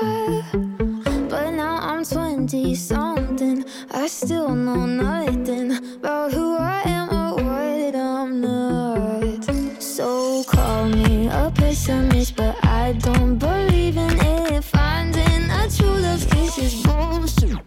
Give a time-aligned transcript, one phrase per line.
[0.00, 3.64] But now I'm 20 something.
[3.90, 9.44] I still know nothing about who I am or what I'm not.
[9.82, 14.64] So call me a pessimist, but I don't believe in it.
[14.64, 17.58] Finding a true love is bullshit.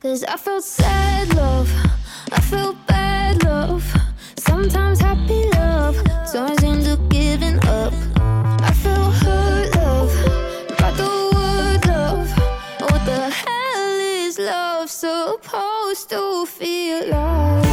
[0.00, 1.70] Cause I felt sad love,
[2.32, 3.84] I felt bad love.
[4.36, 5.96] Sometimes happy love
[6.30, 8.09] turns into giving up.
[14.40, 17.69] Love supposed to feel like?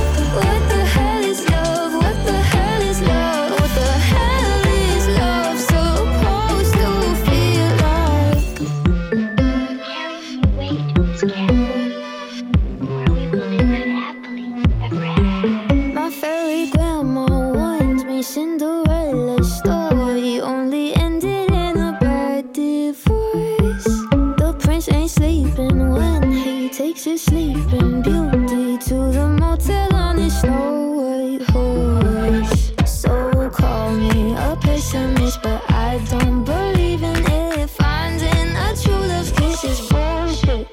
[26.98, 32.71] Takes his sleeping beauty to the motel on his snow white horse.
[32.86, 37.70] So call me a pessimist, but I don't believe in it.
[37.70, 40.67] Finding a true love kiss is bullshit.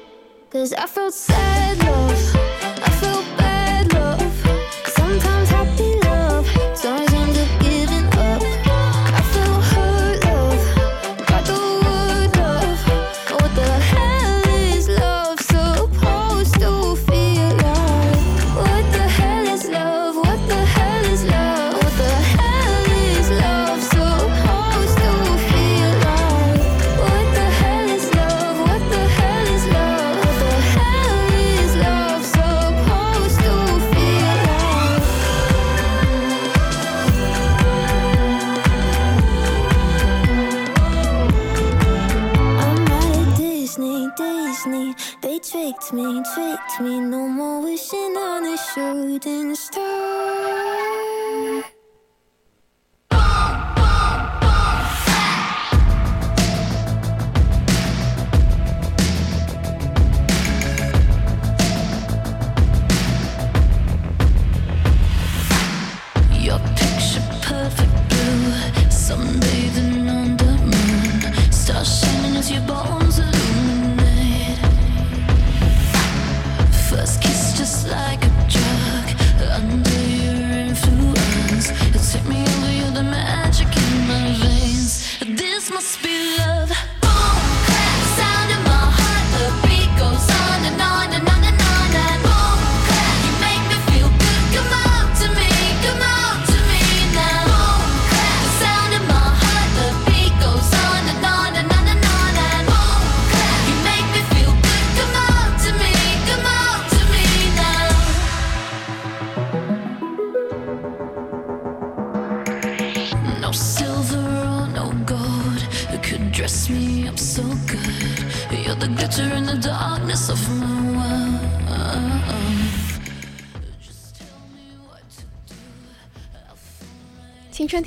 [0.49, 2.34] Cause I felt sad love,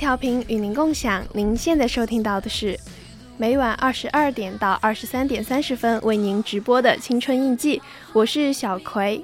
[0.09, 2.75] 调频与您共享，您现在收听到的是
[3.37, 7.79] 每晚二十二点到二十三点三十分为您直播的青春印记，
[8.11, 9.23] 我是小葵。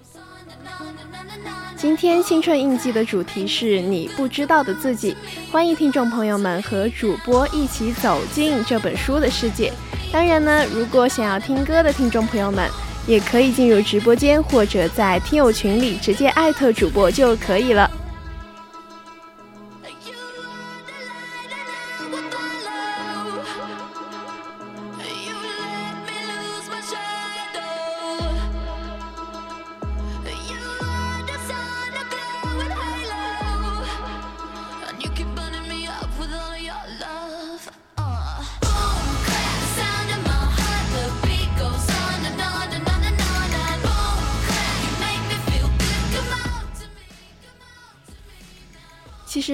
[1.75, 5.17] 今天青春印记的主题是你不知道的自己，
[5.51, 9.73] 欢迎听众朋友们和主播一起走进这本书的世界。
[10.11, 12.69] 当然呢，如果想要听歌的听众朋友们，
[13.07, 17.89] 也可以进入直播间或者在听友群里直接艾特主播就可以了。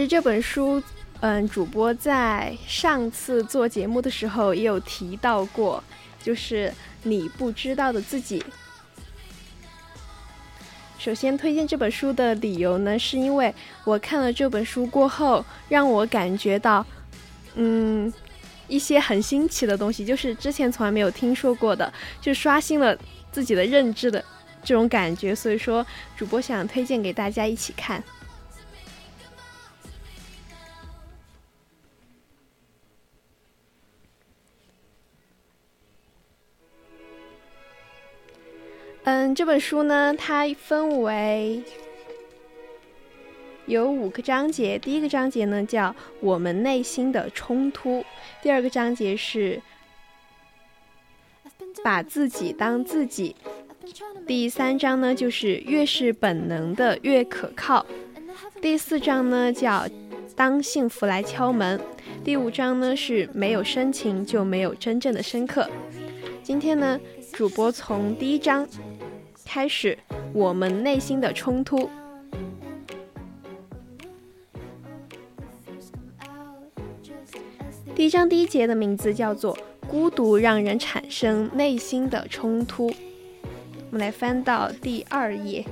[0.01, 0.81] 实这本书，
[1.19, 5.83] 嗯，主播在上次做节目的时候也有提到过，
[6.23, 8.43] 就是你不知道的自己。
[10.97, 13.53] 首先推荐这本书的理由呢，是因为
[13.83, 16.85] 我看了这本书过后，让我感觉到，
[17.55, 18.11] 嗯，
[18.67, 22.97] 一些很新奇的东西，就是之前从来没有听说过的，就刷新了
[23.31, 24.23] 自己的认知的
[24.63, 25.35] 这种感觉。
[25.35, 28.03] 所以说，主播想推荐给大家一起看。
[39.03, 41.63] 嗯，这本书呢，它分为
[43.65, 44.77] 有五个章节。
[44.77, 48.05] 第一个章节呢叫“我们内心的冲突”，
[48.43, 49.59] 第二个章节是
[51.83, 53.35] “把自己当自己”，
[54.27, 57.83] 第三章呢就是“越是本能的越可靠”，
[58.61, 59.87] 第四章呢叫
[60.37, 61.81] “当幸福来敲门”，
[62.23, 65.67] 第五章呢是“没有深情就没有真正的深刻”。
[66.43, 66.99] 今天呢，
[67.33, 68.67] 主播从第一章。
[69.53, 69.97] 开始，
[70.31, 71.89] 我们内心的冲突。
[77.93, 79.57] 第一章第一节的名字叫做
[79.89, 82.85] “孤独让人产生内心的冲突”。
[83.91, 85.65] 我们来翻到第二页。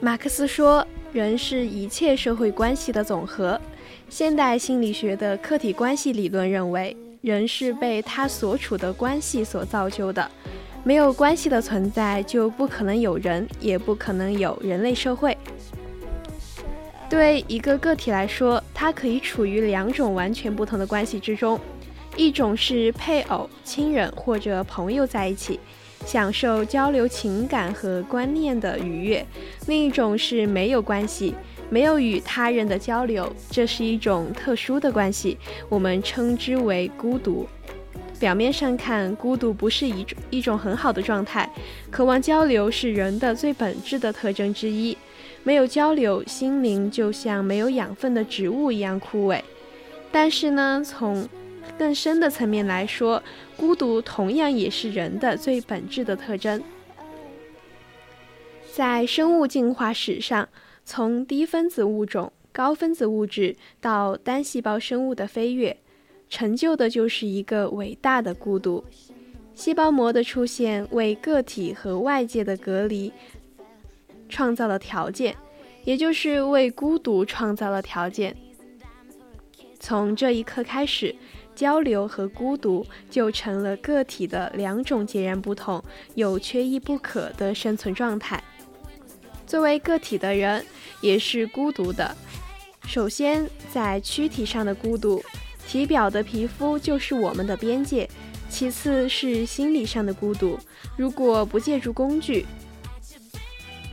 [0.00, 0.86] 马克思说。
[1.12, 3.58] 人是一切社会关系的总和。
[4.10, 10.30] 现代心理学的客体关系理论认为，人是被他所处的关系所造就的。
[10.84, 15.36] 没有关系的存在，就不可能有人，也不可能有人类社会。
[17.08, 21.58] 对一个个体来说，它可以处于两种完全不同的关系之中：
[22.16, 25.58] 一种是配偶、亲人或者朋友在一起。
[26.06, 29.26] 享受交流情感和观念的愉悦，
[29.66, 31.34] 另一种是没有关系，
[31.68, 35.36] 没有与他人的交流，这是一种特殊的关系，
[35.68, 37.46] 我们称之为孤独。
[38.18, 41.48] 表面上看，孤独不是一种一种很好的状态，
[41.90, 44.96] 渴望交流是人的最本质的特征之一。
[45.44, 49.40] 没有交流，心灵就像没有养分的植物一样枯萎。
[50.10, 51.28] 但是呢，从
[51.76, 53.22] 更深的层面来说，
[53.56, 56.62] 孤独同样也是人的最本质的特征。
[58.72, 60.48] 在生物进化史上，
[60.84, 65.76] 从低分子物种、高分子物质到单细胞生物的飞跃，
[66.28, 68.84] 成就的就是一个伟大的孤独。
[69.54, 73.12] 细胞膜的出现为个体和外界的隔离
[74.28, 75.34] 创造了条件，
[75.84, 78.36] 也就是为孤独创造了条件。
[79.80, 81.14] 从这一刻开始。
[81.58, 85.82] 交流和孤独就成了个体的两种截然不同、
[86.14, 88.40] 又缺一不可的生存状态。
[89.44, 90.64] 作为个体的人
[91.00, 92.16] 也是孤独的。
[92.86, 95.20] 首先，在躯体上的孤独，
[95.66, 98.06] 体表的皮肤就是我们的边界；
[98.48, 100.56] 其次是心理上的孤独。
[100.96, 102.46] 如果不借助工具，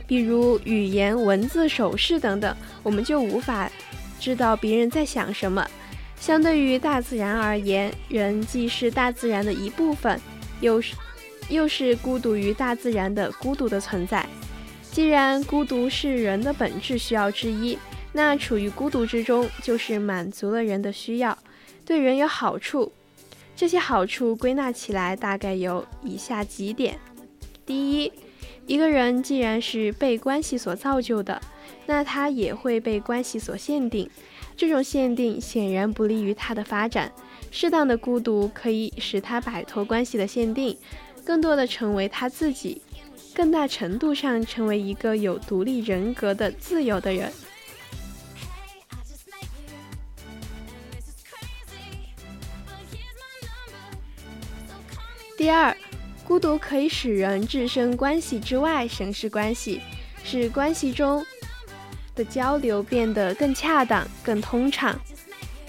[0.06, 3.68] 比如语言、文字、手势等等，我们就无法
[4.20, 5.68] 知道别人在想什么。
[6.18, 10.20] 相对于大自然而言，人既是大自然的一部分，
[10.60, 10.94] 又是
[11.48, 14.26] 又是孤独于大自然的孤独的存在。
[14.90, 17.78] 既然孤独是人的本质需要之一，
[18.12, 21.36] 那处于孤独之中就是满足了人的需要，
[21.84, 22.90] 对人有好处。
[23.54, 26.98] 这些好处归纳起来大概有以下几点：
[27.64, 28.12] 第一，
[28.66, 31.40] 一个人既然是被关系所造就的，
[31.86, 34.10] 那他也会被关系所限定。
[34.56, 37.12] 这种限定显然不利于他的发展。
[37.50, 40.76] 适当的孤独可以使他摆脱关系的限定，
[41.24, 42.82] 更多的成为他自己，
[43.34, 47.32] 更大程度上成为一个有独立人格的自由的人。
[55.36, 55.76] 第二，
[56.24, 59.82] 孤独可以使人置身关系之外，审视关系，
[60.24, 61.24] 使关系中。
[62.16, 64.98] 的交流变得更恰当、更通畅。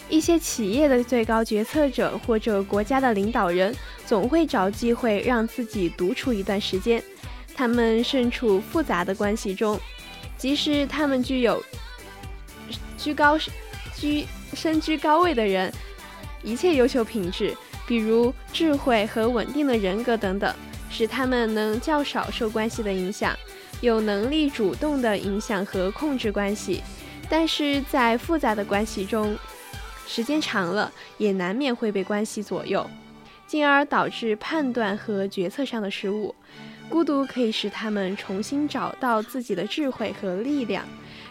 [0.10, 3.76] 一些企业的最高决策者或者国家的领导人
[4.06, 7.04] 总会找机会让自己独处一段时间。
[7.54, 9.78] 他们身处复杂的关系中，
[10.38, 11.62] 即使他们具有
[12.98, 13.38] 居高
[13.96, 15.74] 居身居高位的人
[16.42, 17.54] 一切优秀品质，
[17.86, 20.56] 比如智慧和稳定的人格等等，
[20.90, 23.36] 使他们能较少受关系的影响。
[23.82, 26.82] 有能力主动的影响和控制关系，
[27.30, 29.38] 但是在复杂的关系中，
[30.08, 32.90] 时间长了也难免会被关系左右，
[33.46, 36.34] 进而导致判断和决策上的失误。
[36.90, 40.86] 孤独可以使他们重新找到自己的智慧和力量，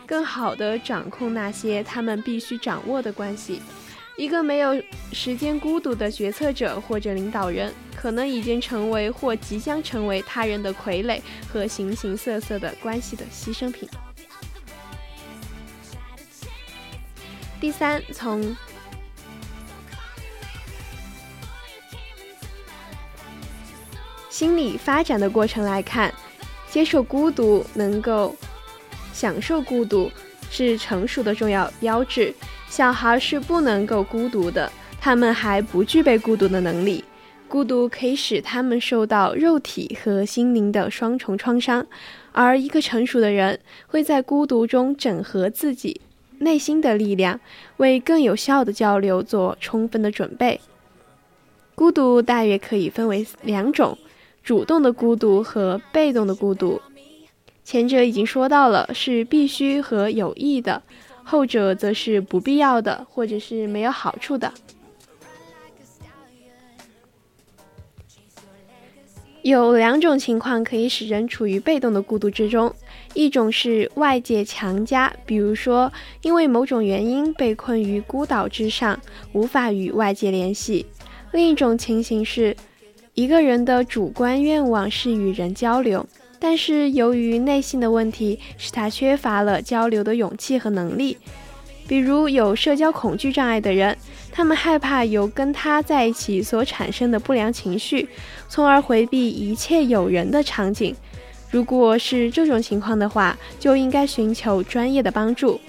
[0.06, 3.62] 更好地掌控那些他们必须掌握的关系。
[4.16, 4.82] 一个没有
[5.12, 11.20] 时间孤独的决策者或者领导人，可能已经成为或即将成为他人的傀儡
[11.52, 13.86] 和形形色色的关系的牺牲品。
[17.60, 18.56] 第三，从
[24.30, 26.12] 心理发展的过程来看，
[26.70, 28.34] 接受孤独，能够
[29.12, 30.10] 享受孤独，
[30.50, 32.34] 是成熟的重要标志。
[32.68, 34.70] 小孩是不能够孤独的，
[35.00, 37.04] 他们还不具备孤独的能力。
[37.48, 41.86] 孤独可以使他们受到肉体和心灵的双重创伤，
[42.32, 46.00] 而一个成熟的人会在孤独中整合自己
[46.40, 47.38] 内心的力量，
[47.76, 50.60] 为更有效的交流做充分的准备。
[51.76, 53.96] 孤独大约可以分为两种：
[54.42, 56.82] 主动的孤独和被动的孤独。
[57.62, 60.82] 前者已经说到了，是必须和有益的。
[61.28, 64.52] 后者则是不必要的，或者是没有好处的。
[69.42, 72.72] 有两种情况可以使人处于被动的孤独之中：
[73.14, 75.92] 一种是外界强加，比如说
[76.22, 79.00] 因为某种原因被困于孤岛之上，
[79.32, 80.86] 无法与外界联系；
[81.32, 82.56] 另一种情形是
[83.14, 86.06] 一个人的主观愿望是与人交流。
[86.38, 91.16] 但是由于内心的问题，使他缺乏了交流的勇气和能力。
[91.88, 93.96] 比如有社交恐惧障碍的人，
[94.32, 98.08] 他们害怕由跟他在一起所产生的不良情绪，
[98.48, 100.94] 从而回避一切有人的场景。
[101.48, 105.60] 如果是这种情况的话，就应该寻求专业的帮助。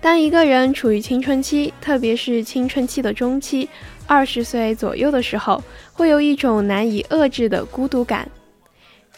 [0.00, 3.68] 当一个人处于青春期，特别是青春期的中期。
[4.06, 5.62] 二十岁左右的时候，
[5.98, 8.30] 会有一种难以遏制的孤独感，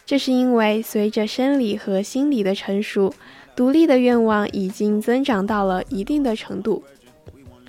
[0.07, 3.13] 这是因为随着生理和心理的成熟，
[3.55, 6.83] 独立的愿望已经增长到了一定的程度，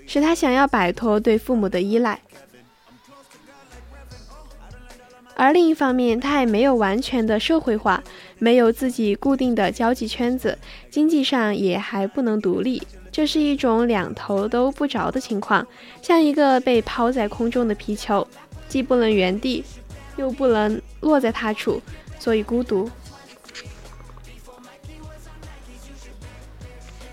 [0.08, 2.22] 使他想要摆脱对父母的依赖。
[5.36, 8.02] 而另一方面，他还没有完全的社会化，
[8.40, 10.58] 没有自己固定的交际圈子，
[10.90, 12.82] 经济上也还不能独立。
[13.12, 15.68] 这是一种两头都不着的情况，
[16.02, 18.26] 像一个被抛在空中的皮球，
[18.72, 19.66] 既不能原地，
[20.16, 21.82] 又不能落在他处，
[22.18, 22.90] 所以孤独。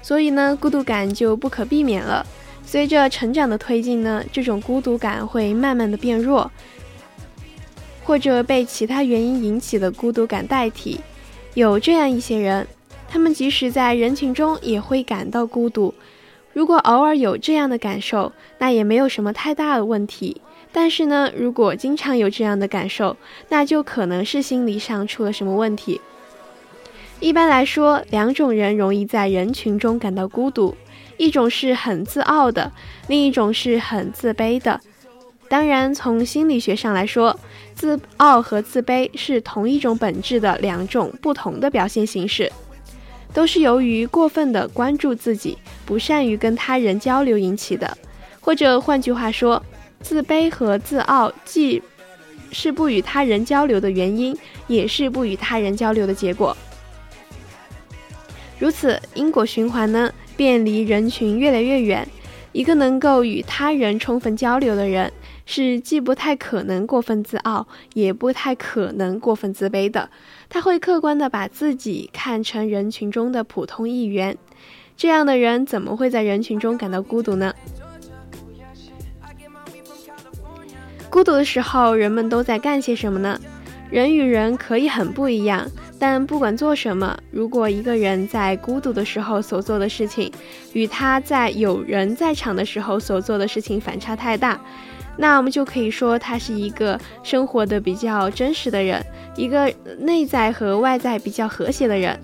[0.01, 2.25] 所以呢，孤独感就不可避免了。
[2.65, 6.49] 随着成长的推进呢，这种孤独感会慢慢的变弱，
[8.05, 11.01] 或者被其他原因引起的孤独感代替。
[11.55, 12.69] 有这样一些人。
[13.11, 15.93] 他们即使在人群中也会感到孤独。
[16.53, 20.41] 如果偶尔有这样的感受，那也没有什么太大的问题。
[20.73, 23.17] 但是呢，如果经常有这样的感受，
[23.49, 26.01] 那就可能是心理上出了什么问题。
[27.21, 30.77] 一般来说，两种人容易在人群中感到孤独：
[31.17, 32.71] 一种是很自傲的，
[33.09, 34.81] 另一种是很自卑的。
[35.49, 37.37] 当然，从心理学上来说，
[37.75, 42.53] 自傲和自卑是同一种本质的两种不同的表现形式。
[43.33, 47.97] 都是由于过分的关注自己，不善于跟他人交流引起的，
[48.41, 49.63] 或者换句话说，
[50.01, 51.83] 自卑和自傲既
[52.53, 54.37] 是不与他人交流的原因，
[54.67, 56.57] 也是不与他人交流的结果。
[58.59, 62.09] 如此，因果循环呢，便离人群越来越远。
[62.53, 65.13] 一个能够与他人充分交流的人。
[65.51, 70.11] 是既不太可能过分自傲，也不太可能过分自卑的。
[70.51, 74.37] 他会客观地把自己看成人群中的普通一员。
[74.95, 77.55] 这样的人怎么会在人群中感到孤独呢？
[81.11, 83.39] 孤独的时候，人们都在干些什么呢？
[83.91, 85.67] 人与人可以很不一样，
[85.99, 90.31] 但不管做什么，如果一个人在孤独的时候所做的事情，
[90.75, 94.61] 与他在有人在场的时候所做的事情反差太大。
[95.17, 99.03] 那我们就可以说，他是一个生活的比较真实的人，
[99.35, 102.21] 一个内在和外在比较和谐的人。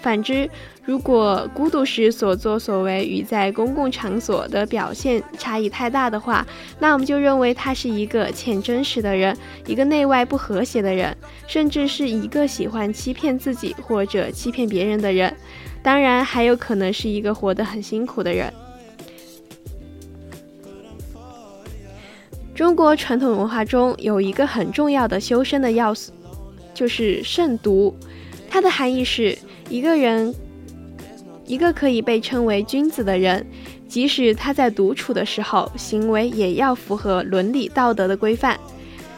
[0.00, 0.48] 反之，
[0.86, 6.46] 如果孤独时所作所为与在公共场所的表现差异太大的话，
[6.78, 9.34] 那我们就认为他是一个欠真实的人，
[9.66, 15.34] 一个内外不和谐的人，甚至是一个喜欢欺骗自己或者欺骗别人的人。
[15.82, 18.52] 当然，还有可能是一个活得很辛苦的人。
[22.54, 26.12] 中国传统文化中有一个很重要的修身的要素，
[26.74, 27.96] 就是慎独。
[28.48, 29.36] 它的含义是，
[29.68, 30.32] 一个人
[31.46, 33.46] 一个可以被称为君子的人，
[33.88, 38.58] 即使他在独处的时候，行为也要符合伦理道德的规范。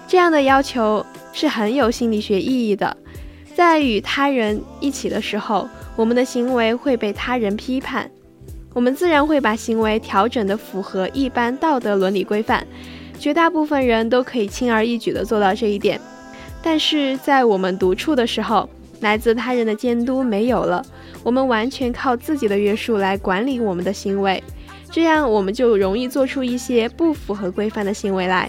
[0.09, 2.97] 这样的要求是很有心理学意义的。
[3.55, 8.11] 在与他人一起的时候，我们的行为会被他人批判，
[8.75, 12.67] 我们自然会把行为调整的符合一般道德伦理规范。
[13.19, 15.99] 绝大部分人都可以轻而易举地做到这一点。
[16.63, 18.69] 但是在我们独处的时候，
[19.01, 20.85] 来自他人的监督没有了，
[21.27, 24.41] 我们完全靠自己的约束来管理我们的行为，
[24.93, 28.49] 这样我们就容易做出一些不符合规范的行为来。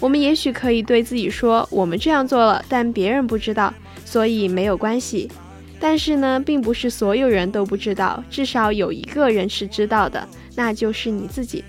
[0.00, 3.74] 我们也许可以对自己说，我们这样做了，但别人不知道，
[4.06, 5.30] 所以没有关系。
[5.78, 11.62] 但是呢，并不是所有人都不知道，至少有一个人是知道的，那就是你自己。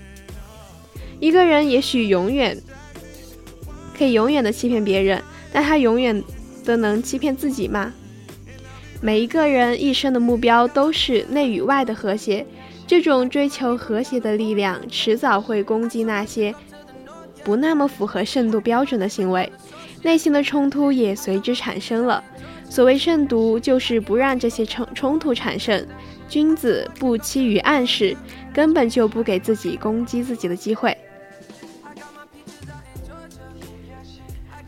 [1.20, 2.56] 一个人也许永远
[3.94, 6.24] 可以永远的欺骗别人，但他永远
[6.64, 7.92] 都能欺骗自己吗？
[9.02, 12.46] 每一个人一生的目标都是内与外的和谐，
[12.86, 16.54] 这种追求和谐的力量，迟早会攻击那些
[17.42, 19.50] 不那么符合圣度标准的行为，
[20.02, 22.22] 内心的冲突也随之产生了。
[22.68, 25.86] 所谓慎独，就是不让这些冲冲突产生。
[26.28, 28.16] 君子不欺于暗室，
[28.52, 30.96] 根本就不给自己攻击自己的机会。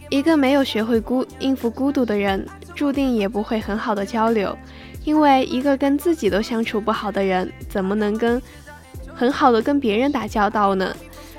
[0.08, 4.56] 一个没有学会孤应付孤独的人，注定也不会很好的交流，
[5.04, 8.40] 因为一个跟自己都相处不好的人，怎么能跟
[9.14, 10.94] 很好的跟别人打交道呢？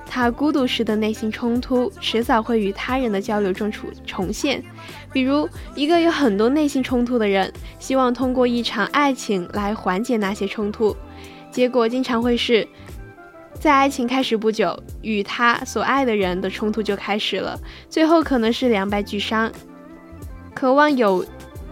[0.06, 4.64] 他孤独时的内心冲突，迟早会与他人的交流中重重现。
[5.12, 10.96] 比如，一个有很多内心冲突的人，希望通过一场爱情来缓解那些冲突，
[11.50, 12.68] 结果经常会是，
[13.60, 19.52] 在爱情开始不久，与他所爱的人的冲突就开始了，最后可能是两败俱伤。
[20.54, 21.26] 渴望友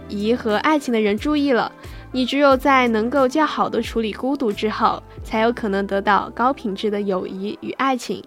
[0.08, 1.72] 谊和爱情的人注意了，
[2.12, 8.22] 你只有在能够较好的处理孤独之后，才有可能得到高品质的友谊与爱情。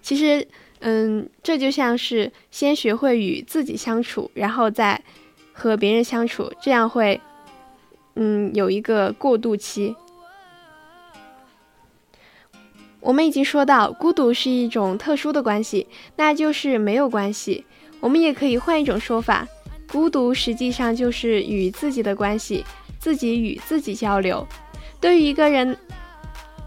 [0.00, 0.46] 其实，
[0.80, 5.02] 嗯，这就像是先学会与自己相处，然后再
[5.52, 7.20] 和别人相处，这样会，
[8.14, 9.96] 嗯，有一个过渡期。
[13.00, 17.64] 我们已经说到，孤独是一种特殊的关系，那就是没有关系。
[18.06, 19.44] 我们也可以换一种说法，
[19.90, 22.64] 孤独实际上就是与自己的关系，
[23.00, 24.46] 自己与自己交流。
[25.00, 25.76] 对于一个人。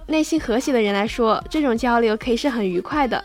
[0.05, 3.23] 内心和谐的人来说，这种交流可以是很愉快的。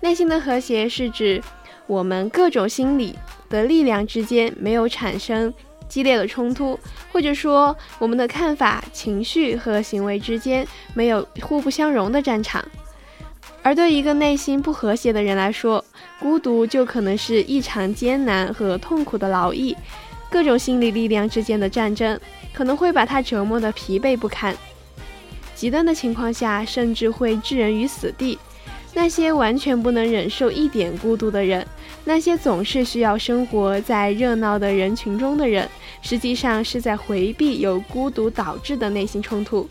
[0.00, 1.42] 内心的和谐是指
[1.86, 3.14] 我们各种心理
[3.48, 5.52] 的力量之间没有产生
[5.88, 6.78] 激烈的冲突，
[7.12, 12.64] 或者说我们的看法、情绪和行为之间没有互不相容的战场。
[13.62, 15.84] 而对一个内心不和谐的人来说，
[16.18, 19.76] 孤独就可能是异常艰难和痛苦的劳役，
[20.30, 22.18] 各种心理力量之间的战争
[22.54, 24.56] 可能会把他折磨得疲惫不堪。
[25.54, 28.38] 极端的情况下，甚至会置人于死地。
[28.92, 31.64] 那些完全不能忍受一点孤独的人，
[32.04, 35.68] 那些总是需要生活在热闹的人群中的人，
[36.02, 39.68] 实际上是在回避由孤独导致的内心冲突。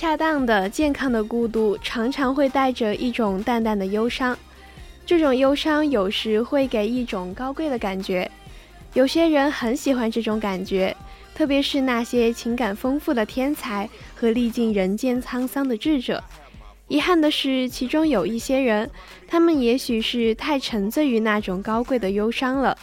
[0.00, 4.34] 恰当的、健康的孤独，常常会带着一种淡淡的忧伤。
[5.04, 8.30] 这种忧伤有时会给一种高贵的感觉，
[8.94, 10.96] 有些人很喜欢这种感觉，
[11.34, 16.24] 特别是那些情感丰富的天才和历尽人间沧桑的智者。
[16.88, 18.90] 遗憾的是，其中有一些人，
[19.28, 22.74] 他们也许是太沉醉于那种高贵的忧伤了，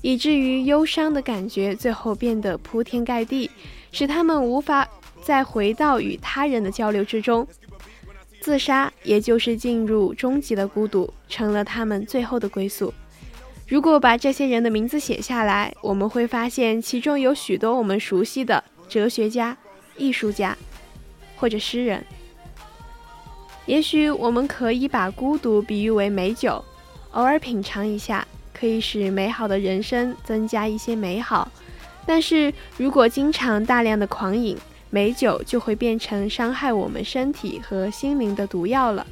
[0.00, 3.50] 以至于忧伤的感觉最后变得铺天盖地，
[3.90, 4.88] 使他们无法。
[5.22, 7.46] 再回到与他人的交流之中，
[8.40, 12.92] 自杀也就是进入终极的孤独，成了他们最后的归宿。
[13.68, 19.56] 如果把这些人的名字写下来，我们会发现其中有许多我们熟悉的哲学家、
[19.96, 20.58] 艺术家
[21.36, 22.04] 或者诗人。
[23.64, 26.62] 也许我们可以把孤独比喻为美酒，
[27.12, 31.50] 偶尔品尝一下，可以使美好的人生增加一些美好。
[32.04, 34.58] 但是如果经常大量的狂饮，
[34.94, 39.06] 美酒就会变成伤害我们身体和心灵的毒药了。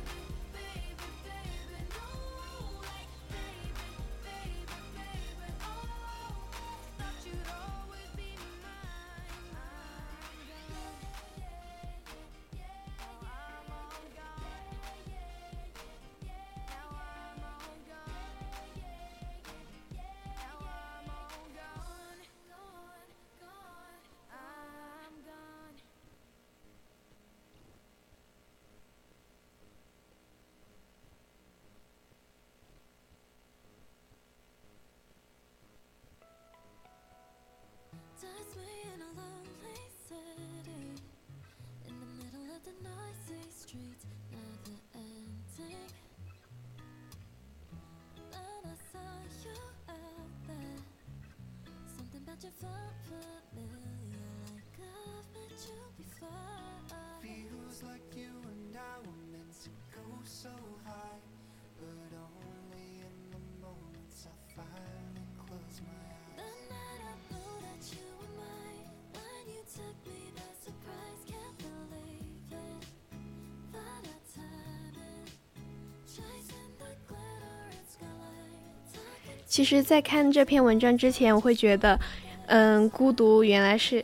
[79.50, 81.98] 其实，在看这篇文章之前，我会觉得，
[82.46, 84.02] 嗯，孤独原来是，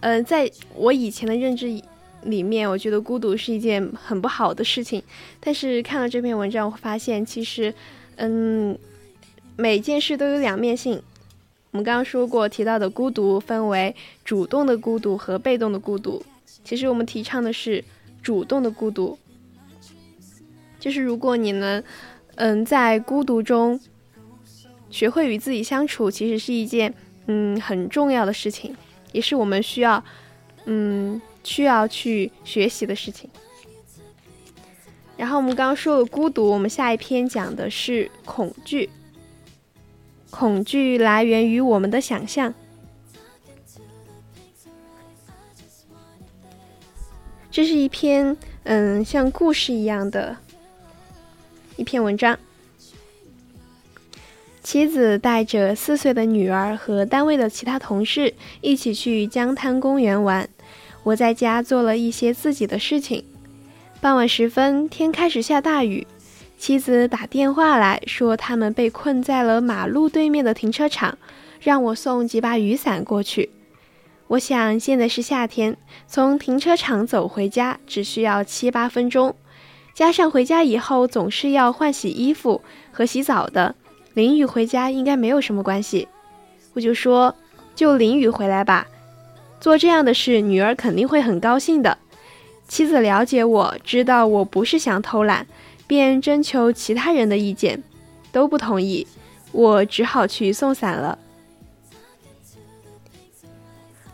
[0.00, 1.66] 嗯，在我以前的认知
[2.22, 5.02] 里面，我觉得孤独是一件很不好的事情。
[5.38, 7.74] 但是看了这篇文章，我发现，其实，
[8.16, 8.76] 嗯，
[9.56, 11.02] 每件事都有两面性。
[11.72, 16.24] 我们刚刚说过，提到的孤独分为主动的孤独和被动的孤独。
[16.64, 17.84] 其实我们提倡的是
[18.22, 19.18] 主动的孤独，
[20.80, 21.84] 就是如果你能，
[22.36, 23.78] 嗯，在孤独中
[24.92, 26.94] 学会与自己相处，其实是一件
[27.26, 28.76] 嗯很重要的事情，
[29.10, 30.04] 也是我们需要
[30.66, 33.28] 嗯需要去学习的事情。
[35.16, 38.90] 然后我们刚刚说了孤独，我们下一篇讲的是恐惧。
[40.30, 42.52] 恐惧来源于我们的想象。
[47.50, 50.36] 这是一篇嗯像故事一样的
[51.76, 52.38] 一篇文章。
[54.62, 60.48] 妻子带着四岁的女儿和单位的其他同事一起去江滩公园玩。
[61.02, 63.24] 我在家做了一些自己的事情。
[64.00, 66.06] 傍晚时分，天开始下大雨。
[66.58, 71.18] 妻子打电话来说，他们被困在了马路对面的停车场，
[71.60, 73.50] 让我送几把雨伞过去。
[74.28, 79.34] 我想现在是夏天，从停车场走回家只需要七八分钟，
[79.92, 83.74] 加上回家以后总是要换洗衣服和洗澡的，
[84.14, 86.08] 淋雨回家应该没有什么关系。
[86.74, 87.34] 我就说，
[87.74, 88.86] 就淋雨回来吧，
[89.60, 91.98] 做这样的事，女儿肯定会很高兴的。
[92.68, 95.46] 妻子了解我，知道我不是想偷懒。
[95.84, 97.82] 便征求其他人的意见，
[98.30, 99.06] 都不同意，
[99.50, 101.18] 我只好去送伞了。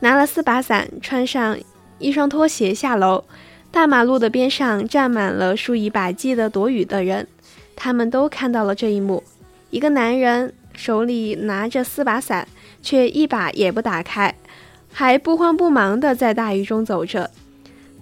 [0.00, 1.56] 拿了四把伞，穿上
[1.98, 3.22] 一双拖鞋下楼。
[3.70, 7.28] 大马路的边上站满了数以百计的躲雨的人，
[7.76, 9.22] 他们都看到了这一幕：
[9.70, 12.48] 一个男人手里拿着四把伞，
[12.82, 14.34] 却一把也不打开，
[14.92, 17.30] 还不慌不忙地在大雨中走着。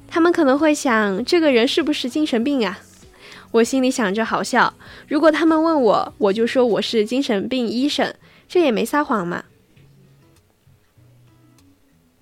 [0.09, 2.79] 他们可能会想，这个人是不是精神病啊？
[3.53, 4.75] 我心里想着好笑，
[5.09, 8.15] 如果他们问我，我就说我是精神病医生，
[8.49, 9.45] 这也没撒谎嘛。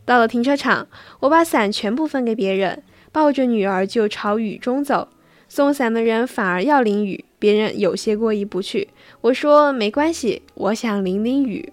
[0.07, 0.87] 到了停车场，
[1.21, 5.09] 我把伞全部分给别人，抱着女儿就朝雨中走。
[5.49, 8.89] 送伞的人反而要淋雨，别人有些过意不去。
[9.25, 11.73] 我说没关系，我想淋淋雨。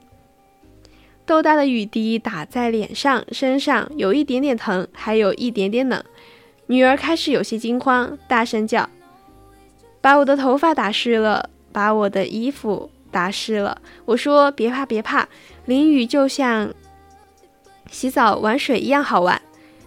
[1.25, 6.01] 豆大的雨滴打在脸上、身上，有一点点疼，还有一点点冷。
[6.67, 8.89] 女儿开始有些惊慌，大声叫。
[9.99, 13.81] 把我的头发打湿了，把我的衣服打湿了。
[14.05, 15.27] 我说：“别怕，别怕，
[15.65, 16.73] 淋雨就像
[17.89, 19.41] 洗澡玩水一样好玩。”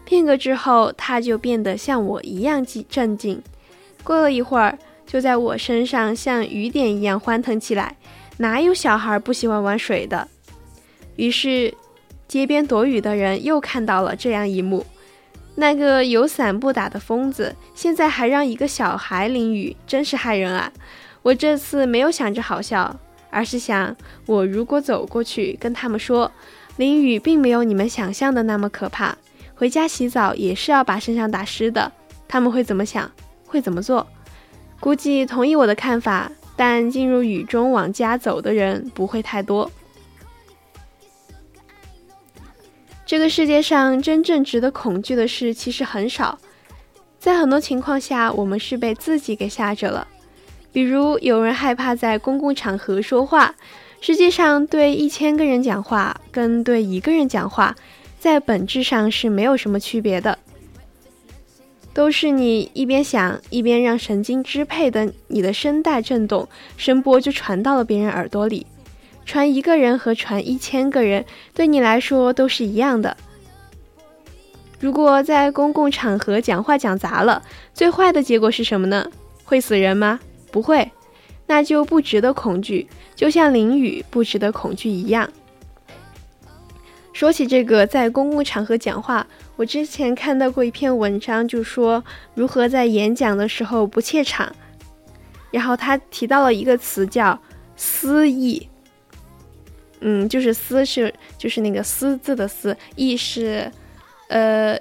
[0.04, 3.42] 片刻之后，她就变得像我一样镇静。
[4.02, 7.96] 过了一会儿，就在我身上像雨点一样欢腾起来。
[8.38, 10.28] 哪有小孩不喜欢玩水的？
[11.16, 11.72] 于是，
[12.26, 14.84] 街边躲雨的人又看到了这样一幕。
[15.56, 20.72] 那个有伞不打的疯子，现在还让一个小孩淋雨，真是害人啊！
[21.22, 22.98] 我这次没有想着好笑，
[23.30, 23.94] 而是想，
[24.26, 26.32] 我如果走过去跟他们说，
[26.76, 29.16] 淋雨并没有你们想象的那么可怕，
[29.54, 31.92] 回家洗澡也是要把身上打湿的，
[32.26, 33.08] 他们会怎么想？
[33.46, 34.04] 会怎么做？
[34.84, 39.70] 估计同意我的看法，但进入雨中往家走的人不会太多。
[43.06, 46.38] 这个世界上真正值得恐惧的事其实很少，
[47.18, 50.06] 在很多情况下，我们是被自己给吓着了。
[50.70, 53.54] 比如，有人害怕在公共场合说话，
[54.02, 57.74] 实际上对一千个人讲话跟对一个人讲话，
[58.20, 60.38] 在本质上是没有什么区别的，
[61.94, 68.66] 都是你一边想一边让神经支配的你的声带震动，声波就传到了别人耳朵里。
[69.24, 73.16] 传一个人和传一千个人，对你来说都是一样的。
[74.80, 79.06] 如果在公共场合讲话讲砸了，最坏的结果是什么呢？
[79.44, 80.20] 会死人吗？
[80.50, 80.90] 不会，
[81.46, 85.30] 那就不值得恐惧，就像淋雨不值得恐惧一样。
[87.14, 89.24] 说起这个在公共场合讲话，
[89.54, 94.54] 我之前看到过一篇文章，就说如何在演讲的时候不怯场，
[95.52, 97.40] 然后他提到了一个词叫
[97.76, 98.68] “思意”。
[100.06, 103.70] 嗯，就是思是就是那个思字的思，意是，
[104.28, 104.76] 呃，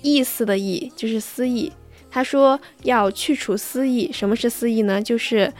[0.00, 1.70] 意思的意，就是思意。
[2.10, 5.00] 他说要去除思意，什么是思意呢？
[5.00, 5.52] 就是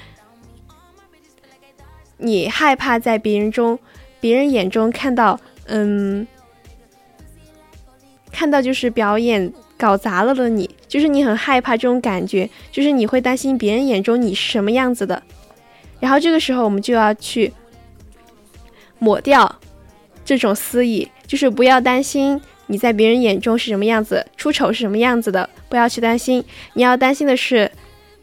[2.17, 3.79] 你害怕在别人中、
[4.21, 6.27] 别人眼中看到，嗯，
[8.31, 15.23] 看到就是表演搞砸了的你，就是你很害怕这种感觉，就是你会担心别人眼中你是什么样子的。
[15.99, 17.53] 然后这个时候我们就要去。
[19.03, 19.59] 抹掉
[20.27, 26.45] 这种私意，就是不要担心你在别人眼中是什么样子，出丑是什么样子的，不要去担心。
[26.75, 27.73] 你要担心的是，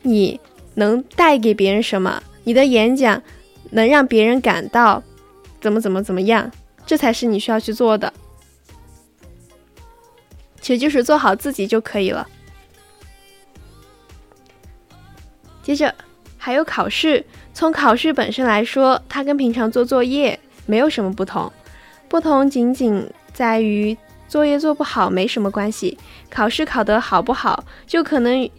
[0.04, 0.40] 你
[0.76, 3.20] 能带给别人什么，你的演讲
[3.72, 5.02] 能让别人感到
[5.62, 6.52] 怎么怎么怎么样，
[6.86, 8.12] 这才是你需要去做的。
[10.62, 12.28] 其实就是做好自己就可以了。
[15.63, 15.93] 接着
[16.38, 20.39] 还有考试，从考试本身来说，它跟平常做作业。
[20.70, 21.50] 没有什么不同，
[22.10, 25.98] 不同仅仅在于作业做不好没什么关系，
[26.30, 28.50] 考试考得好不好就可能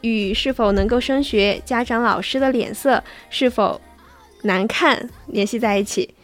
[0.00, 3.80] 与是否能够升学、家长老师的脸色是否
[4.42, 6.14] 难看联系在一起，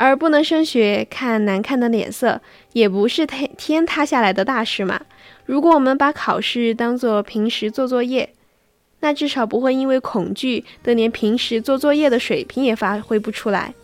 [0.00, 2.40] 而不能升学看难看的脸色
[2.72, 4.98] 也不是天天塌下来的大事嘛。
[5.44, 8.32] 如果我们把考试当做平时做作业，
[9.00, 13.74] 那至少不会因为恐惧的连平时做作业的水平也发挥不出来。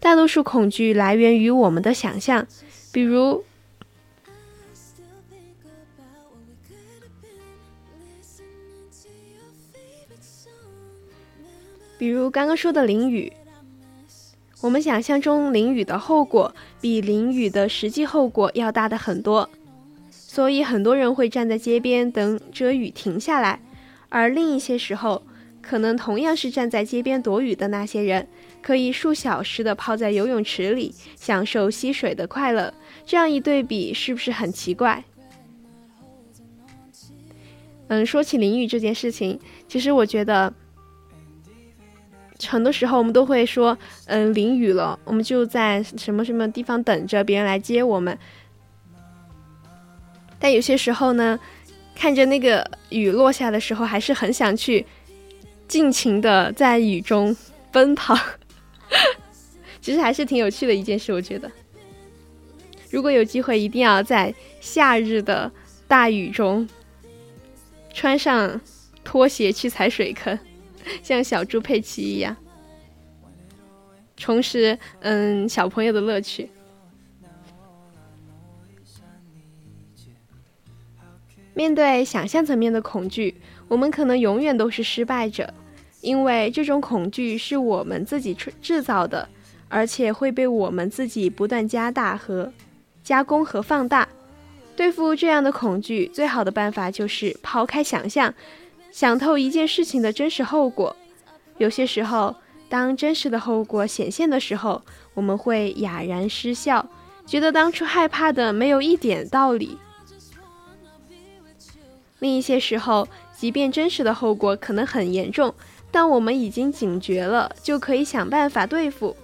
[0.00, 2.46] 大多数恐惧来源于我们的想象，
[2.92, 3.42] 比如，
[11.96, 13.32] 比如刚刚说的淋雨。
[14.64, 19.50] 我们想象中淋雨的后果比淋雨的实际后果要大的很多，
[20.10, 23.60] 所以很多人会站在街边等着雨停下来，
[24.08, 25.22] 而另一些时候，
[25.60, 28.26] 可能同样是站在街边躲雨的那些人。
[28.62, 32.72] 可以数小时的泡在游泳池里，享受吸水的快乐。
[33.04, 35.04] 这样一对比，是不是很奇怪？
[37.88, 40.54] 嗯，说起淋雨这件事情，其实我觉得，
[42.48, 48.18] 很多时候我们都会说，嗯，淋雨了，我们就在什么什么地方等着别人来接我们。
[50.38, 51.38] 但有些时候呢，
[51.94, 54.84] 看着那个雨落下的时候，还是很想去
[55.66, 57.34] 尽情的在雨中
[57.72, 58.18] 奔跑。
[59.80, 61.50] 其实还是挺有趣的一件事，我觉得。
[62.90, 65.50] 如果有机会，一定要在夏日的
[65.88, 66.68] 大雨中
[67.92, 68.60] 穿上
[69.02, 70.38] 拖鞋去踩水坑，
[71.02, 72.36] 像小猪佩奇一样，
[74.16, 76.50] 重拾嗯小朋友的乐趣。
[81.54, 83.36] 面对想象层面的恐惧，
[83.68, 85.52] 我们可能永远都是失败者。
[86.00, 89.26] 因为这种恐惧是我们自己制造的，
[89.70, 92.52] 而且会被我们自己不断加大和
[93.02, 94.06] 加工和放大。
[94.76, 98.34] 对付这样的恐惧，最好的办法就是抛开想象，
[98.94, 100.94] 想透一件事情的真实后果。
[101.58, 102.36] 有些时候，
[102.68, 104.80] 当真实的后果显现的时候，
[105.14, 106.88] 我们会哑然失笑，
[107.26, 109.76] 觉得当初害怕的没有一点道理。
[112.20, 115.52] 另一些时候，即便真实的后果可能很严重。
[115.90, 119.16] 但我们已经警觉了，就可以想办法对付，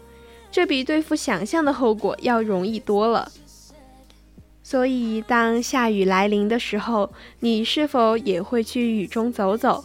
[0.51, 3.31] 这比对付想象的后果要容易多了。
[4.71, 9.85] 所以，当下雨来临的时候，你是否也会去雨中走走，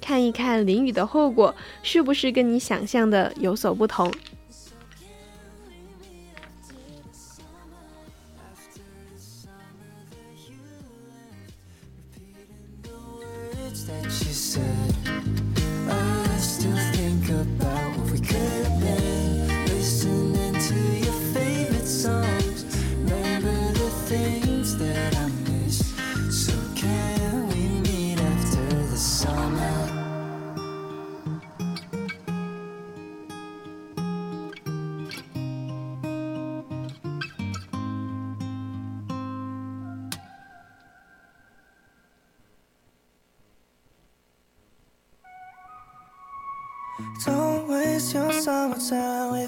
[0.00, 4.12] 看一看淋雨的后果是不是跟你想象的有所不同？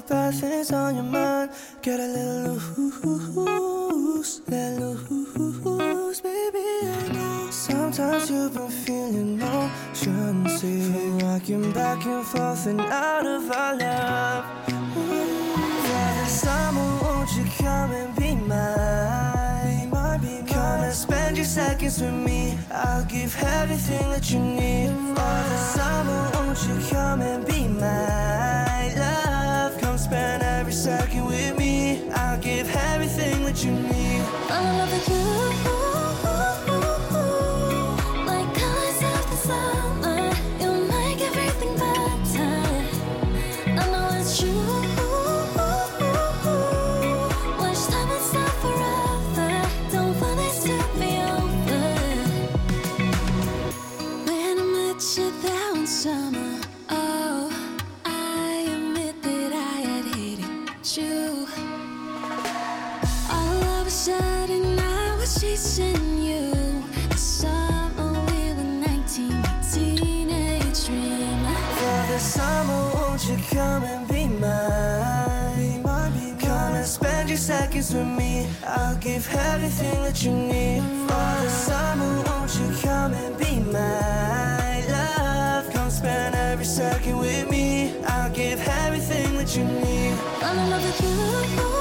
[0.08, 1.50] Bad things on your mind.
[1.82, 2.58] Get a little
[3.44, 6.58] loose, let loose, baby.
[6.82, 10.44] I know sometimes you've been feeling motion,
[11.18, 14.44] rocking back and forth and out of our love.
[14.96, 15.56] Ooh,
[15.88, 19.90] yeah, summer, won't you come and be mine?
[20.46, 22.58] Come and spend your seconds with me.
[22.70, 24.90] I'll give everything that you need.
[25.14, 27.56] For the summer, won't you come and be?
[27.78, 28.65] Come
[30.06, 32.08] spend every second with me.
[32.12, 33.95] I'll give everything that you need.
[77.46, 78.44] Seconds with me.
[78.66, 80.82] I'll give everything that you need.
[81.06, 85.72] For the summer, won't you come and be my love?
[85.72, 87.94] Come spend every second with me.
[88.04, 90.18] I'll give everything that you need.
[90.42, 91.75] I'm in love with you.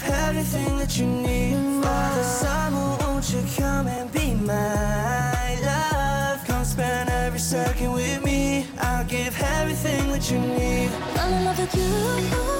[0.00, 1.56] Give everything that you need.
[1.82, 6.44] For the summer, won't you come and be my love?
[6.46, 8.66] Come spend every second with me.
[8.78, 10.90] I'll give everything that you need.
[11.16, 12.57] I'm in love with you.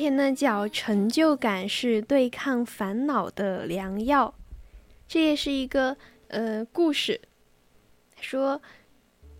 [0.00, 4.32] 篇呢叫《成就感是对抗烦恼的良药》，
[5.06, 5.94] 这也是一个
[6.28, 7.20] 呃故事，
[8.18, 8.62] 说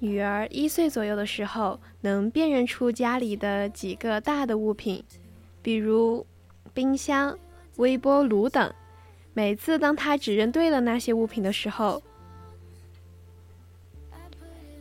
[0.00, 5.02] 女儿一岁左右的时候能辨认出家里的几个大的物品，
[5.62, 6.26] 比如
[6.74, 7.38] 冰箱、
[7.76, 8.70] 微波炉等。
[9.32, 12.02] 每次当她指认对了那些物品的时候，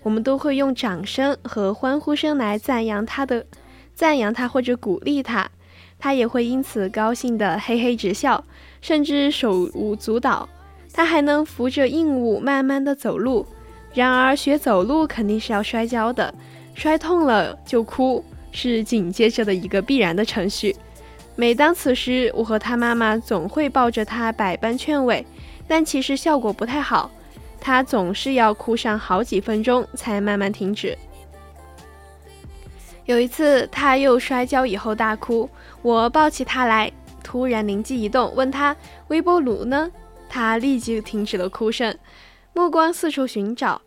[0.03, 3.45] 我们都会用掌声和欢呼声来赞扬她的。
[3.95, 5.51] 赞扬他或者鼓励他，
[5.99, 8.43] 他也会因此高兴的嘿嘿直笑，
[8.81, 10.47] 甚至手舞足蹈。
[10.93, 13.45] 他还能扶着硬物慢慢地走路。
[13.93, 16.33] 然而，学走路肯定是要摔跤的，
[16.73, 20.75] 摔痛了就哭，是紧接着的一个必然的程序。
[21.35, 25.25] 每当此时，我和他妈妈总会抱着他百般劝慰，
[25.67, 27.09] 但其实效果不太好。
[27.61, 30.97] 他总是要哭上好几分钟才慢慢停止。
[33.05, 35.49] 有一次，他又摔跤以后大哭，
[35.81, 36.91] 我抱起他来，
[37.23, 38.75] 突然灵机一动，问他
[39.07, 39.91] 微波炉呢？
[40.27, 41.97] 他立即停止了哭声，
[42.53, 43.81] 目光四处寻找，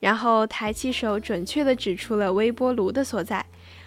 [0.00, 3.44] 然后抬起手，准确地指出了微波炉的所在，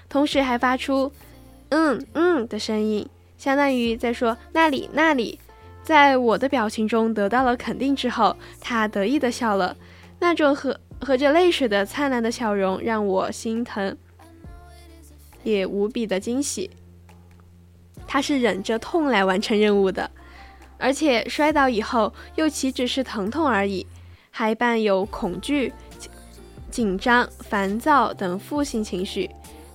[0.07, 1.11] 同时还发出
[1.69, 5.39] “嗯嗯”的声音，相当于在说那里那里。
[5.83, 9.75] 在我的表情中得到了肯定之后，他得意地笑了，
[10.19, 13.97] 那种和和着泪水的灿烂的笑容让我心疼，
[15.43, 16.69] 也无比的惊喜。
[18.07, 20.09] 他是忍着痛来完成任务的，
[20.77, 23.85] 而且摔倒以后又岂只是疼痛而已，
[24.31, 26.09] 还伴有恐惧、紧
[26.71, 29.29] 紧张、烦躁等负性情绪。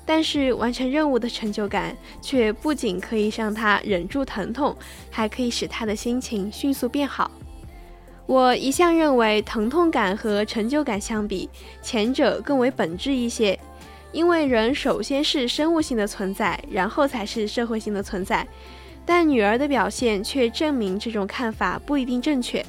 [0.04, 4.76] 但是完成任务的成就感却不仅可以让他忍住疼痛，
[5.10, 7.30] 还可以使他的心情迅速变好。
[8.26, 11.48] 我一向认为，疼痛感和成就感相比，
[11.82, 13.58] 前者更为本质一些。
[14.12, 18.46] 因为人首先是生物性的存在，然后才是社会性的存在。
[19.04, 22.64] 但女儿的表现却证明这种看法不一定正确。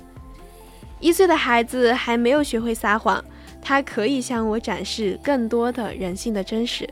[0.99, 3.23] 一岁的孩子还没有学会撒谎，
[3.61, 6.89] 他可以向我展示更多的人性的真实。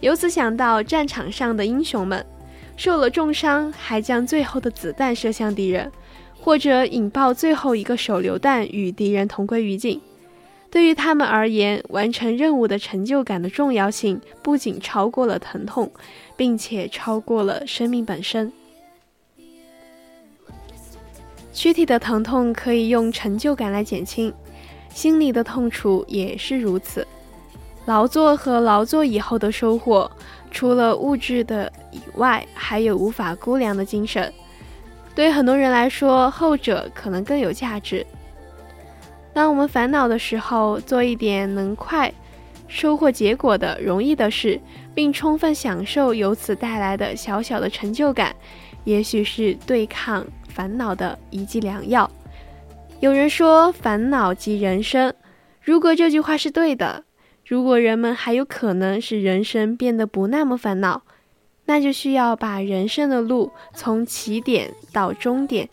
[0.00, 2.24] 由此想到战场上的英雄们，
[2.76, 5.90] 受了重伤还将最后的子弹射向敌人，
[6.38, 10.00] 或者引爆最后一个手榴弹与敌人同归于尽。
[10.76, 15.90] 对于他们而言，完成任务的成就感的重要性不仅超过了疼痛，
[16.36, 18.52] 并且超过了生命本身。
[21.50, 24.30] 躯体的疼痛可以用成就感来减轻，
[24.90, 27.08] 心理的痛楚也是如此。
[27.86, 30.10] 劳作和劳作以后的收获，
[30.50, 34.30] 除了物质的以外，还有无法估量的精神。
[35.14, 38.06] 对很多人来说，后者可能更有价值。
[39.36, 42.10] 当我们烦恼的时候，做一点能快
[42.68, 44.58] 收获结果的容易的事，
[44.94, 48.34] 并充分享受由此带来的小小的成就感，
[48.84, 52.10] 也许是对抗烦恼的一剂良药。
[53.00, 55.12] 有人说，烦恼即人生。
[55.60, 57.04] 如果这句话是对的，
[57.44, 61.02] 如果人们还有可能使人生变得不那么烦恼，
[61.66, 65.68] 那就需要把人生的路从起点到终点，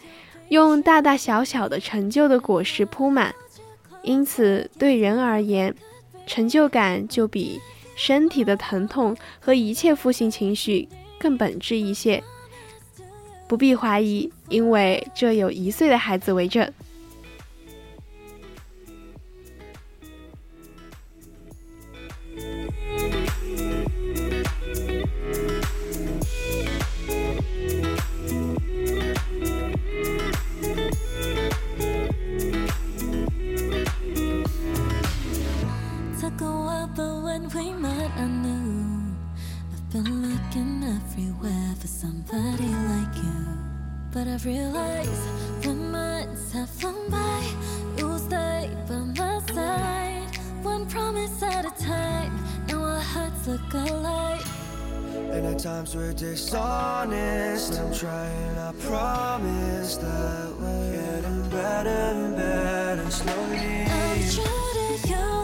[0.49, 3.33] 用大大小小的成就的果实铺满。
[4.03, 5.73] 因此，对人而言，
[6.27, 7.59] 成就感就比
[7.95, 10.87] 身体的疼痛和一切负性情绪
[11.17, 12.21] 更本质一些。
[13.47, 16.71] 不必怀疑，因为这有一岁的孩子为证。
[37.33, 39.15] When we met, I knew
[39.73, 43.41] I've been looking everywhere for somebody like you.
[44.11, 45.27] But I've realized
[45.65, 47.43] when months have flown by,
[47.97, 50.37] you'll stay by my side.
[50.61, 52.33] One promise at a time,
[52.67, 54.45] now our hearts look alike.
[55.31, 57.79] And at times we're dishonest.
[57.79, 63.85] I'm trying, I promise that we're getting better and better slowly.
[63.89, 65.42] I'm true to you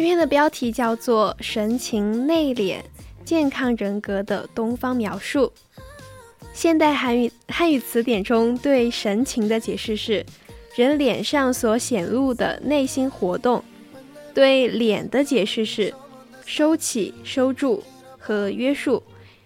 [0.00, 2.78] 这篇的标题叫做《神情内敛、
[3.22, 5.52] 健康人格的东方描述》。
[6.54, 10.24] 现代汉语汉语词典中对神情的解释是
[10.74, 13.62] 人脸上所显露的内心活动。
[14.32, 15.92] 对脸的解释是
[16.46, 17.84] 收起、收住
[18.18, 19.02] 和约束。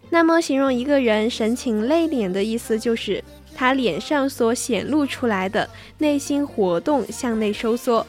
[0.08, 3.20] 那么，形容一个人神情内敛的意思就是
[3.56, 8.06] 他脸上所显露出来的内心活动向内收缩。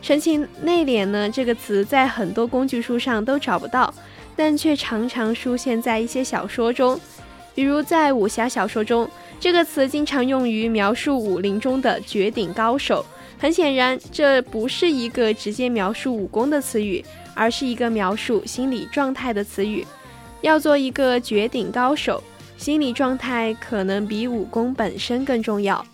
[0.00, 3.92] 神情内敛呢，这个词在很多工具书上都找不到，
[4.34, 6.98] 但却常常出现在一些小说中。
[7.54, 9.08] 比如在武侠小说中，
[9.40, 13.04] 这个词经常用于描述武林中的绝顶高手。
[13.40, 19.86] 很显然，这不是一个直接描述武功的词语，而是一个描述心理状态的词语。
[20.40, 22.22] 要做一个绝顶高手，
[22.56, 25.84] 心理状态可能比武功本身更重要。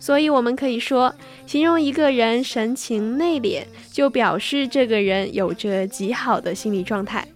[0.00, 1.14] 所以，我们可以说，
[1.46, 7.26] 形容一个人神情内敛，就表示这个人有着极好的心理状态。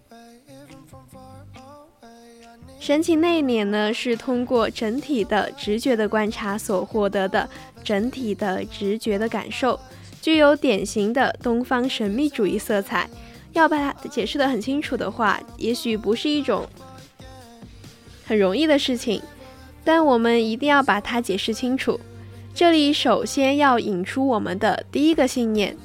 [2.79, 7.49] 神情内敛呢，是通过整体的直觉的观察所获得的
[7.85, 9.79] 整体的直觉的感受，
[10.21, 13.09] 具有典型的东方神秘主义色彩。
[13.53, 16.67] 要把它解释得很清楚的话，也许不是一种
[18.25, 19.21] 很容易的事情，
[19.85, 22.01] 但我们一定要把它解释清楚。
[22.55, 25.77] 这里首先要引出我们的第一个信念：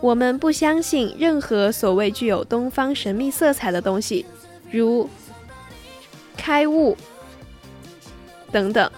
[0.00, 4.24] 我们不相信任何所谓具有东方神秘色彩的东西，
[4.70, 5.08] 如。
[6.36, 6.94] 开悟
[8.52, 8.90] 等等，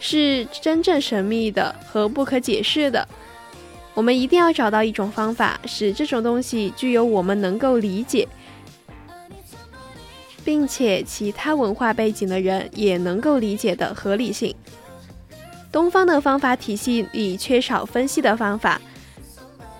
[0.00, 3.06] 是真正神秘的和不可解释的。
[3.94, 8.26] 我们一定要找到一种方法，使这种东西具有我们能够理解，
[10.44, 14.52] 并且其他文化背景的人也能够理解的合理性。
[15.70, 18.80] 东方的方法体系里缺少分析的方法，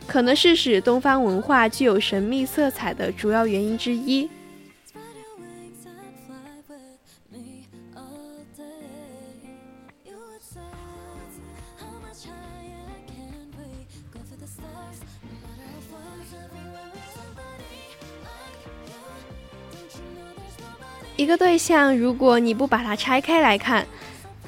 [0.07, 4.28] 可能是使东方文化具有神秘色彩的主要原因之一。
[21.16, 23.84] 一个对象，如果你不把它拆开来看，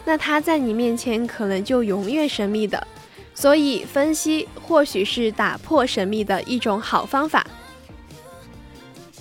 [0.04, 2.86] 那它在你面前可能就永远神秘的。
[3.34, 7.46] 所以，分析或许是打破神秘的一种好方法。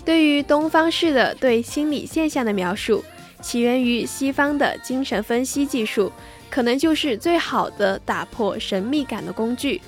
[0.04, 3.04] 对于东方式的对心理现象的描述，
[3.42, 6.12] 起源于西方的精神分析技术，
[6.50, 9.82] 可能就是最好的打破神秘感的工具。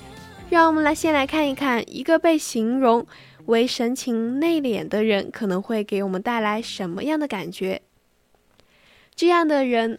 [0.48, 3.06] 让我们来先来看一看一个被形容。
[3.46, 7.82] 为神情内敛的人可能会给我们带来什么样的感觉？
[9.16, 9.98] 这样的人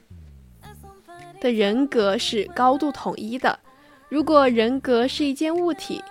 [1.43, 3.59] 的人格是高度统一的。
[4.07, 6.01] 如果人格是一件物体，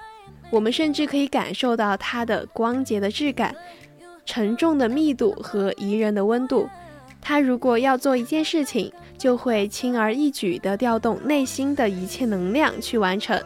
[0.51, 3.57] 我们甚至可以感受到它的光洁的质感、
[4.27, 6.69] 沉重的密度和宜人的温度。
[7.23, 13.41] 他如果要做一件事情，就会轻而易举地调动内心的一切能量去完成。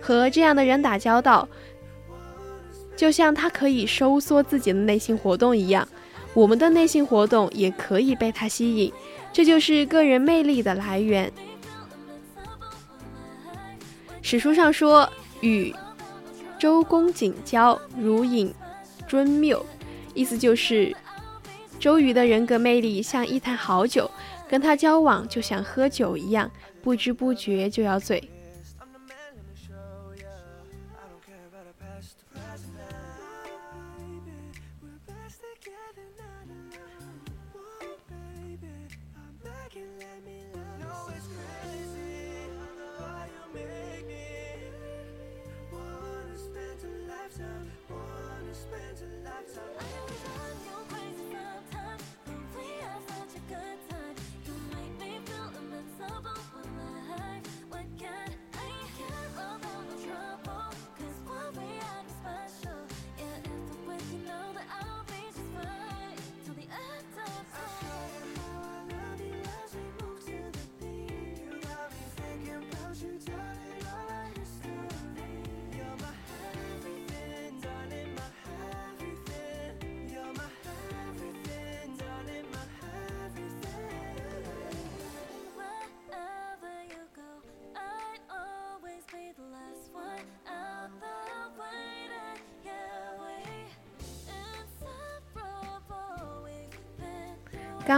[0.00, 1.48] 和这样的人打交道。
[2.94, 5.88] 就像他可以收缩自己的内心活动一样，
[6.34, 8.92] 我们的内心活动也可以被他吸引，
[9.32, 11.32] 这就是个人魅力的来源。
[14.20, 15.10] 史书上说
[15.40, 15.74] ：“与
[16.58, 18.54] 周公瑾交，如饮
[19.08, 19.64] 酽缪。”
[20.14, 20.94] 意思就是
[21.78, 24.10] 周瑜的人格魅力像一坛好酒，
[24.48, 26.50] 跟他交往就像喝酒一样，
[26.82, 28.22] 不知不觉就要醉。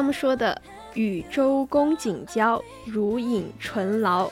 [0.05, 0.61] 刚刚说的
[0.93, 4.31] 与周公瑾交，如饮醇醪，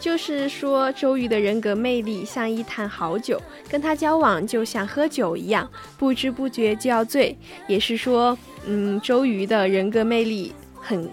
[0.00, 3.40] 就是说周瑜的人格魅力像一坛好酒，
[3.70, 7.38] 跟他交往就像喝酒一样，不知不觉就要醉。
[7.68, 8.36] 也是说，
[8.66, 11.04] 嗯，周瑜的人格魅力很，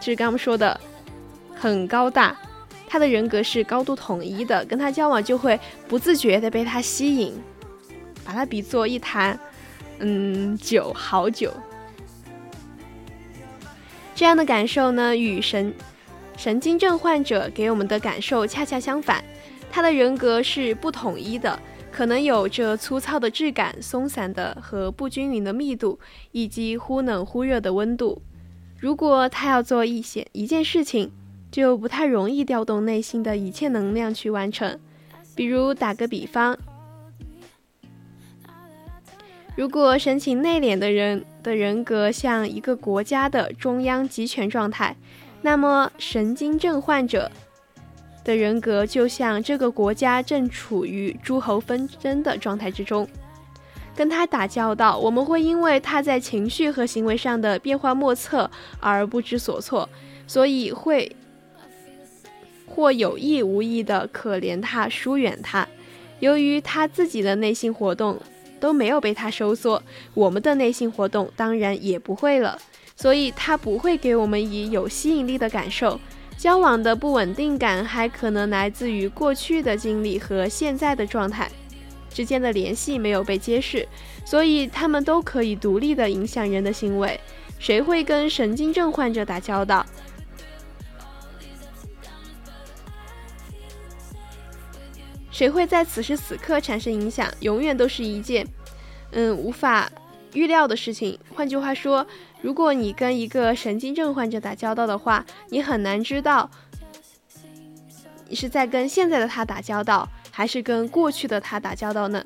[0.00, 0.80] 就是刚刚说的
[1.54, 2.34] 很高大，
[2.88, 7.34] 他的人格是高度统一的，跟他交往就会不自觉的被他吸引，
[8.24, 9.38] 把他比作一坛，
[9.98, 11.52] 嗯，酒好酒。
[14.18, 15.72] 这样的感受呢，与神
[16.36, 19.22] 神经症患者给我们的感受恰恰相反。
[19.70, 21.56] 他的人格是不统一的，
[21.92, 26.00] 可能有着粗糙的质感、松散的和不均匀的密度，
[26.32, 28.20] 以及忽冷忽热的温度。
[28.80, 31.12] 如果他要做一些一件事情，
[31.52, 34.80] 就不太容易调动内心的一切能量去完成。
[35.36, 36.58] 比如打个比方，
[39.54, 44.94] 如果神情内敛的人的人格像一个国家的中央集权状态，
[45.40, 47.30] 那么神经症患者。
[48.22, 53.08] 的人格就像这个国家正处于诸侯纷争的状态之中，
[53.96, 59.88] 跟他打交道，我们会因为他在情绪和行为上的变化莫测而不知所措，
[60.26, 61.16] 所以会
[62.66, 65.66] 或有意无意的可怜他、疏远他。
[66.20, 68.20] 由于他自己的内心活动
[68.58, 69.82] 都没有被他收缩，
[70.14, 72.58] 我们的内心活动当然也不会了，
[72.96, 75.98] 所以他不会给我们以有吸引力的感受。
[76.36, 81.50] 交往的不稳定感还可能来自于过去的经历和现在的状态
[82.08, 83.86] 之间的联系没有被揭示，
[84.24, 87.18] 所以他们都可以独立的影响人的行为。
[87.58, 89.84] 谁会跟神经症患者打交道？
[95.38, 97.32] 谁会在此时此刻产生影响？
[97.38, 98.44] 永远都是一件，
[99.12, 99.88] 嗯，无法
[100.32, 101.16] 预料的事情。
[101.32, 102.04] 换句话说。
[102.40, 106.48] 如果你跟一个神经症患者打交道的话，你很难知道
[108.28, 112.24] 你是在跟现在的他打交道，还是跟过去的他打交道呢？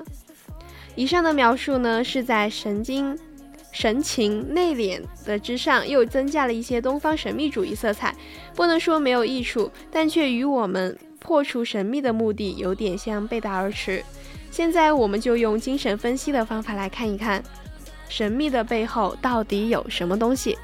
[0.95, 3.17] 以上的描述呢，是在神经
[3.71, 8.15] 神情内敛的之上，又增加了一些东方神秘主义色彩。
[8.55, 14.03] 不能说没有益处，但却与我们破除神秘的目的有点像背道而驰。
[14.51, 17.41] 现在，我们就用精神分析的方法来看一看。
[18.09, 20.55] 神秘的背后到底有什么东西？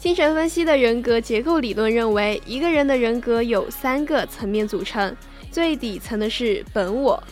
[0.00, 5.14] 精神分析的人格结构理论认为，一个人的人格有三个层面组成。
[5.50, 7.22] 最底层的是本我，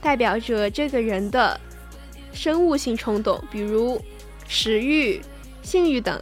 [0.00, 1.58] 代表着这个人的
[2.32, 4.00] 生物性冲动，比如
[4.48, 5.20] 食欲、
[5.62, 6.20] 性欲等。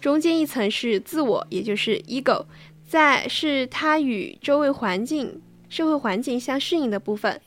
[0.00, 2.44] 中间一层是自我，也就是 ego，
[2.86, 7.40] 在是它与周围环境、社会环境相适应的部分。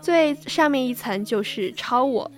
[0.00, 2.30] 最上面一层就是超我，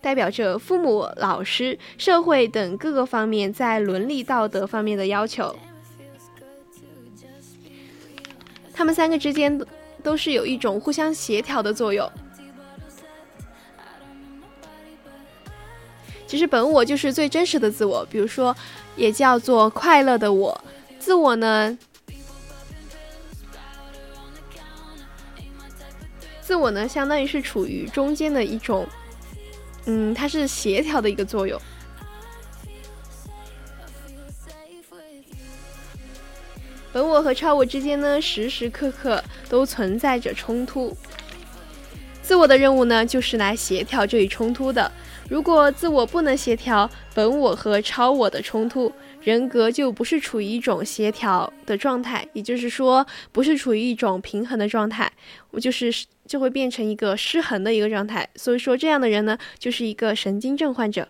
[0.00, 5.56] 代表着父母、老师、社会等各个方面在伦理道德方面的要求。
[8.72, 9.60] 他们三个之间
[10.02, 12.08] 都是有一种互相协调的作用。
[16.26, 18.56] 其实本我就是最真实的自我，比如说，
[18.96, 20.64] 也叫做快乐的我。
[20.98, 21.78] 自我呢？
[26.40, 28.86] 自我呢，相当于是处于中间的一种，
[29.86, 31.60] 嗯，它是协调的一个作用。
[36.92, 40.96] 本我和超我之间呢，时时刻刻都存在着冲突。
[42.20, 44.90] 自我的任务呢，就是来协调这一冲突的。
[45.30, 55.10] 如果自我不能协调本我和超我的冲突，人格就不是处于一种协调的状态，也就是说，不是处于一种平衡的状态。
[55.52, 56.04] 我就是。
[56.30, 61.08] 就会变成一个失衡的一个状态，所以说这样的人呢，就是一个神经症患者。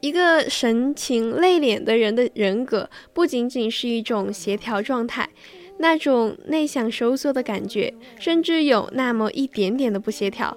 [0.00, 5.30] 一个神情内敛的人的人格，不仅仅是一种协调状态，
[5.82, 10.56] 那种内向收缩的感觉，甚至有那么一点点的不协调。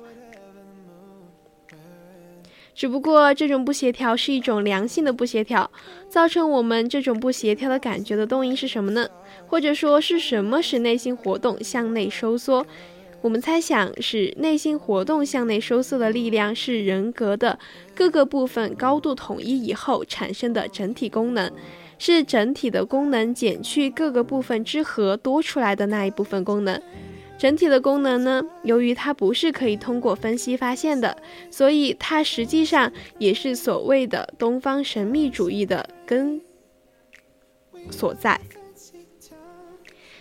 [2.75, 5.71] 只不过这种不协调是一种良性的不协调，
[6.07, 9.09] 造成我们这种不协调的感觉的动因是什么呢？
[9.47, 12.63] 或者说是什么使内心活动向内收缩？
[13.21, 17.57] 我们猜想是内心活动向内收缩的力量是人格的
[17.95, 21.51] 各个部分高度统一以后产生的整体功能，
[21.97, 26.81] 是整体的功能减去各个部分之和多出来的那一部分功能。
[27.37, 31.17] 整体的功能呢，由于它不是可以通过分析发现的，
[31.51, 36.39] 所以它实际上也是所谓的东方神秘主义的根
[37.91, 38.39] 所在。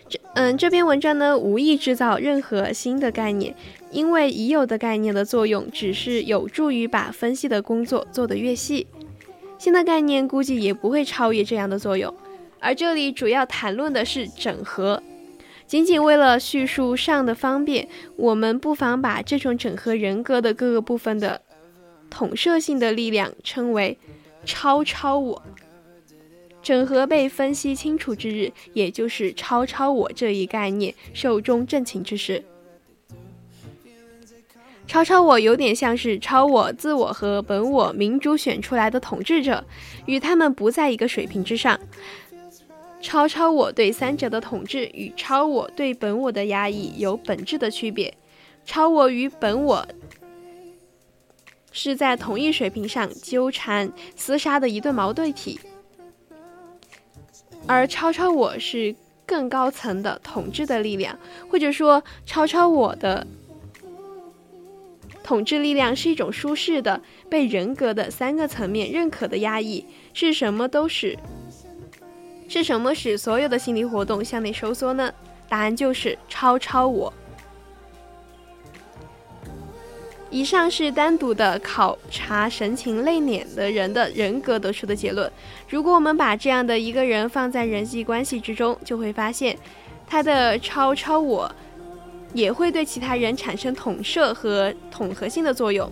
[0.08, 3.54] 这嗯，这篇文章呢，无意制造任何新的概念，
[3.92, 8.88] 因为已有的概念的作用只是有助于把分析的工作做得越细。
[9.58, 12.14] 新的概念估计也不会超越这样的作用。
[12.60, 15.02] 而这里主要谈论的是整合。
[15.66, 21.40] 仅仅为了叙述上的方便，我们不妨把这种整合人格的各个部分的
[22.10, 23.98] 统摄性的力量称为
[24.44, 25.42] “超超我”。
[26.62, 32.42] 整合被分析清楚之日，也就是“超超我”这一概念寿终正寝之时。
[34.86, 39.64] 超超我有点像是超我、自我和本我民主选出来的统治者，
[40.06, 41.78] 与他们不在一个水平之上。
[43.00, 48.14] 超超我对三者的统治与超我对本我的压抑有本质的区别。
[48.64, 49.86] 超我与本我
[51.70, 55.60] 是在同一水平上纠缠厮杀的一对矛盾体，
[57.66, 58.94] 而超超我是
[59.26, 61.18] 更高层的统治的力量，
[61.50, 63.26] 或者说超超我的
[65.24, 71.18] 统治力量是一种舒适的、被人格的三个层面认可的压抑，是什么都使。
[72.46, 75.12] 是什么使所有的心理活动向内收缩呢？
[75.48, 77.12] 答案就是超超我。
[80.30, 85.30] 以上是单独的考察神情内敛的人的人格得出的结论。
[85.68, 89.56] 如果我们把这样的一个人放在人际关系之中，就会发现，
[90.06, 91.50] 他的超超我
[92.34, 95.90] 也会对其他人产生统摄和统合性的作用，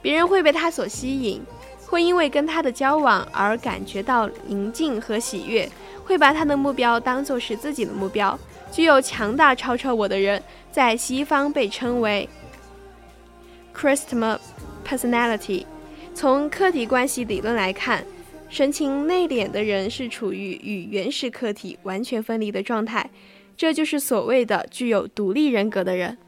[0.00, 1.42] 别人会被他所吸引。
[1.88, 5.70] 会因为跟他的交往而感觉到宁静和喜悦，
[6.04, 8.36] 会把他的目标当作是自己的目标。
[8.72, 12.28] 具有强大超超我的人，在西方被称为
[13.72, 14.40] Christmas
[14.84, 15.64] personality。
[16.12, 18.04] 从客体关系理论来看，
[18.48, 23.08] 神情内敛的人是处于与原始客体完全分离的状态，
[23.56, 26.18] 这就是所谓的具有独立人格的人。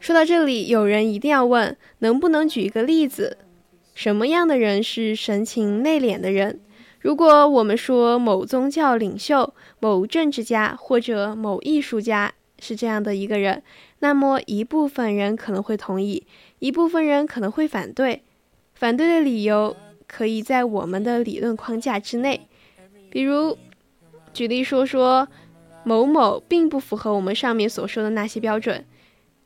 [0.00, 3.38] 说到这里，有人一定要问：能不能举一个例子？
[3.94, 6.60] 什么样的人是神情内敛的人？
[7.00, 13.62] 如果我们说某宗教领袖、某政治家或者某艺术家是这样的一个人，
[13.98, 16.26] 那么一部分人可能会同意，
[16.60, 18.22] 一部分人可能会反对。
[18.74, 19.76] 反对的理由
[20.08, 22.48] 可以在我们的理论框架之内，
[23.10, 23.56] 比如
[24.32, 25.28] 举例说说
[25.84, 28.84] 某某并不符合我们上面所说的那些标准。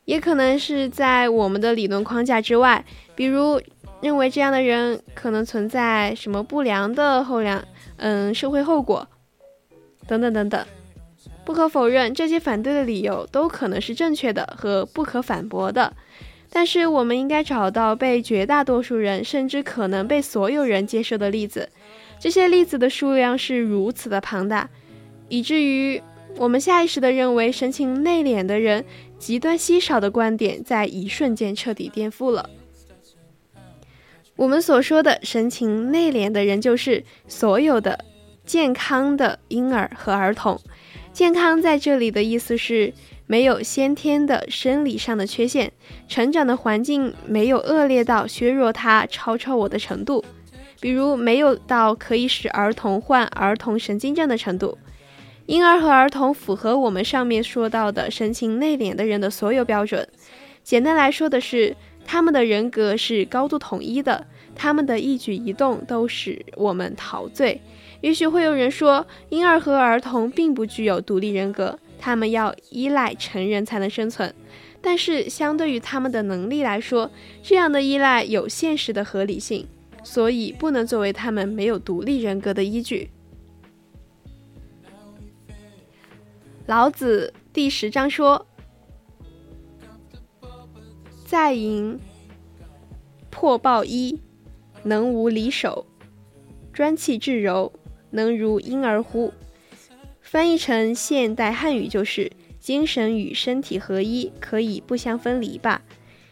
[0.05, 3.61] 也可能是在我们的理论框架之外，比如
[4.01, 7.61] 认为这样的人可能存在什么不良的后良，
[7.97, 9.05] 嗯，社会后果，
[10.07, 10.65] 等等等等。
[11.43, 15.93] 不可否认，这些反对的理由都可能是正确的和不可反驳的。
[16.49, 21.69] 但是，我们应该找到被绝大多数人，甚至可能被所有人接受的例子。
[22.17, 24.69] 这些例子的数量是如此的庞大，
[25.29, 26.01] 以至于
[26.37, 28.85] 我们下意识地认为神情内敛的人。
[29.19, 32.51] 极端稀少的观点在一瞬间彻底颠覆了。
[34.35, 38.05] 我们所说的神情内敛的人，就是所有的
[38.45, 40.61] 健康的婴儿和儿童。
[41.11, 42.93] 健康在这里的意思是
[43.25, 45.71] 没有先天的生理上的缺陷，
[46.07, 50.23] 成长的环境没有恶劣到削弱他超超我的程度，
[50.79, 54.77] 比如没有到可以使儿童患儿童神经症的程度。
[55.47, 60.05] 婴儿和儿童符合我们上面说到的神情内敛的人的所有标准。
[60.61, 61.73] 简单来说的是，
[62.05, 67.61] 他们的人格是高度统一的，他们的一举一动都使我们陶醉。
[68.01, 74.33] 也许会有人说，婴儿和儿童并不具有独立人格，他们要依赖成人才能生存。
[74.81, 77.09] 但是，相对于他们的能力来说，
[77.41, 79.65] 这样的依赖有现实的合理性，
[80.03, 83.09] 所以不能作为他们没有独立人格的依据。
[86.67, 88.45] 老子第十章说
[91.25, 91.97] ：“在营
[93.29, 94.19] 破抱衣，
[94.83, 95.85] 能无离手；
[96.73, 97.71] 专气致柔，
[98.09, 99.33] 能如婴儿乎？”
[100.19, 105.81] 翻译成现代汉语就是：精神与身体合一，可以不相分离吧；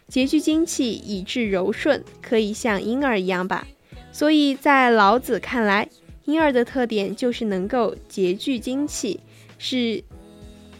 [0.06, 3.66] 结聚精气以致柔顺，可以像婴儿一样吧。
[4.12, 5.88] 所以在老子看来，
[6.26, 9.20] 婴儿的特点就是能够结聚精气，
[9.56, 10.04] 是。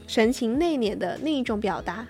[0.06, 2.06] 神情内敛的另一种表达，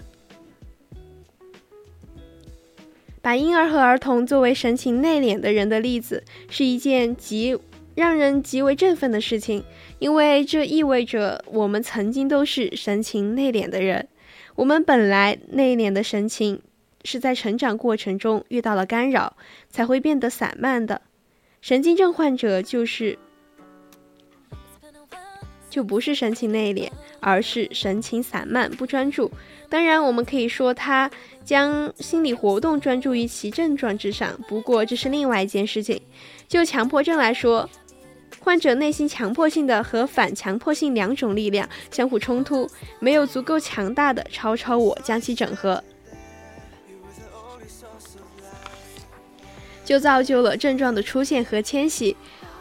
[3.22, 7.59] 把婴儿和儿童作为神情内敛的人的例子，是一件极
[7.94, 9.64] 让人极为振奋的事情，
[9.99, 14.09] 因为这意味着我们曾经都是神情内敛的人。
[14.55, 16.61] 我们本来内敛的神情，
[17.05, 19.36] 是在成长过程中遇到了干扰，
[19.70, 21.01] 才会变得散漫的。
[21.61, 23.18] 神经症患者就是。
[25.77, 26.89] 就不是神情内敛，
[27.20, 29.31] 而是神情散漫不专注。
[29.68, 31.11] 当然，我们可以说他
[31.45, 36.01] 将心理活动专注于其症状之上，不过这是另外一件事情。
[36.49, 37.68] 就强迫症来说，
[38.41, 42.66] 患者内心强迫性的和反强迫性两种力量相互冲突，
[42.99, 45.85] 没有足够强大的超超我将其整合，
[49.85, 52.16] 就造就了症状的出现和迁徙。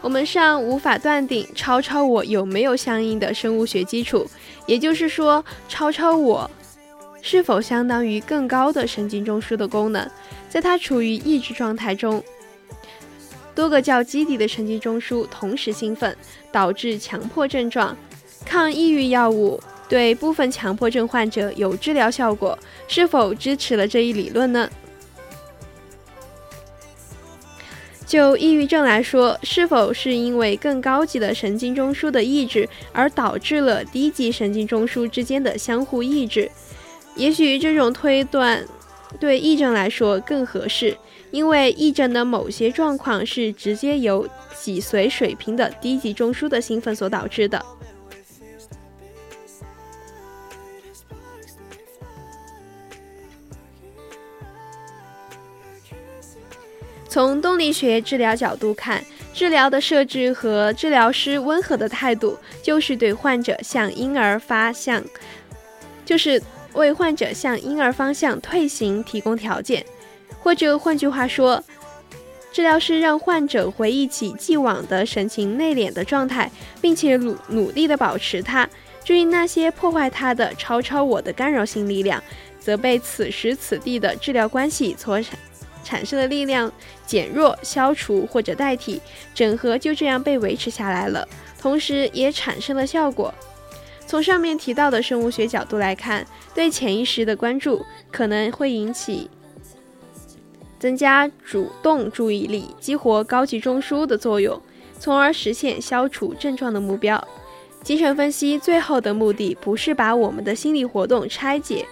[0.06, 4.24] 我们尚无法断定超超我有没有相应的生物学基础，
[4.68, 6.48] 也就是说，超超我
[7.24, 10.08] 是否相当于更高的神经中枢的功能，
[10.48, 12.24] 在它处于抑制状态中。
[13.56, 16.16] 多个较基底的神经中枢同时兴奋，
[16.52, 17.98] 导致强迫症状。
[18.46, 22.56] 抗抑郁药物对部分强迫症患者有治疗效果，
[22.88, 24.70] 是否支持了这一理论呢？
[28.06, 36.50] 就抑郁症来说，是否是因为更高级的神经中枢的抑制而导致了低级神经中枢之间的相互抑制？
[37.16, 38.64] 也许这种推断
[39.20, 40.96] 对癔症来说更合适。
[41.32, 44.26] 因为癔症的某些状况是直接由
[44.58, 47.66] 脊髓水平的低级中枢的兴奋所导致的。
[57.16, 59.02] 从动力学治疗角度看，
[59.34, 65.02] 治疗的设置和治疗师温和的态度，就是对患者向婴儿发向，
[66.04, 66.44] 就是
[66.74, 69.86] 为患者向婴儿方向退行提供条件。
[70.42, 71.64] 或者换句话说，
[72.52, 76.52] 治疗师让患者回忆起既往的神情内敛的状态，
[76.82, 78.70] 并且努努力地保持它。
[79.06, 82.22] 至于那些破坏他的超超我的干扰性力量，
[82.60, 85.40] 则被此时此地的治疗关系所产
[85.82, 86.70] 产生的力量
[87.06, 89.02] 减弱、消除或者代替，
[89.34, 91.28] 整合就这样被维持下来了，
[91.60, 93.34] 同时也产生了效果。
[94.08, 99.30] 从上面提到的生物学角度来看，对潜意识的关注可能会引起。
[100.78, 104.62] 增加主动注意力，激活高级中枢的作用，
[105.00, 107.28] 从而实现消除症状的目标。
[107.82, 111.86] 精神分析最后的目的不是把我们的心理活动拆解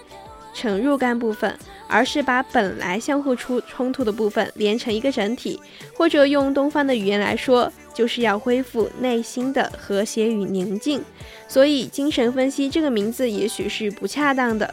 [0.54, 5.60] 成若干部分，而是把本来相互出冲突的部分连成一个整体，
[5.94, 11.02] 或者用东方的语言来说，就是要恢复内心的和谐与宁静。
[11.48, 14.72] 所以，精神分析这个名字也许是不恰当的。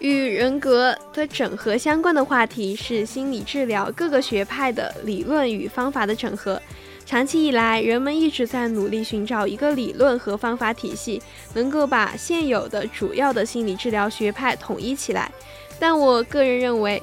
[0.00, 6.60] 与人格的整合相关的话题是心理治疗各个学派的理论与方法的整合。
[7.06, 11.22] 长期以来，人们一直在努力寻找一个理论和方法体系，
[11.54, 15.30] 能够把现有的主要的心理治疗学派统一起来。
[15.78, 17.02] 但我个人认为，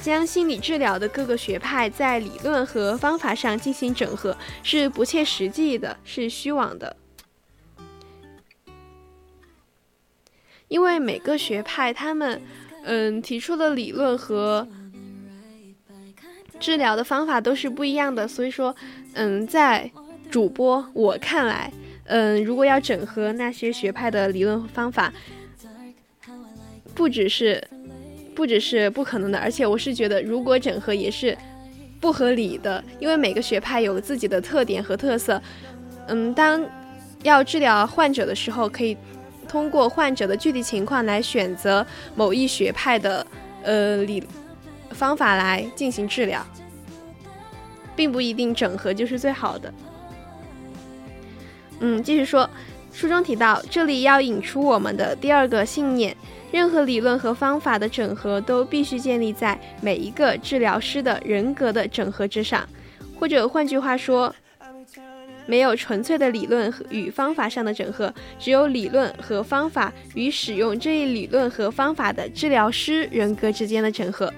[0.00, 6.96] 将心理治疗的各个学派在理论和方法上进行整合是不切实际的，是虚妄的。
[10.68, 12.42] 因为每个学派他们，
[12.84, 14.66] 嗯，提出的理论和
[16.62, 18.74] 治疗的方法都是不一样的，所以说，
[19.14, 19.90] 嗯，在
[20.30, 21.70] 主播我看来，
[22.04, 25.12] 嗯，如果要整合那些学派的理论方法，
[26.94, 27.62] 不只是
[28.34, 31.36] 不只是不可能的，而且我是觉得，如果整合也是
[32.00, 35.42] 不合理的，因为每个学派有自己的特点和特色，
[36.06, 36.64] 嗯，当
[37.24, 38.96] 要治疗患者的时候，可以。
[39.48, 43.26] 通过患者的具体情况来选择某一学派的
[43.62, 44.22] 呃理
[44.92, 46.44] 方法来进行治疗，
[47.96, 49.72] 并不一定整合就是最好的。
[51.80, 52.48] 嗯，继续说，
[52.92, 56.16] 书中提到，这里要引出我们的第二个信念：
[56.50, 62.68] 任何理论和方法的整合都必须建立在每一个治疗师的人格的整合之上，
[63.18, 64.34] 或者换句话说。
[65.44, 74.32] 没有纯粹的理论与方法上的整合，只有理论和方法与使用这一理论和方法的治疗师人格之间的整合，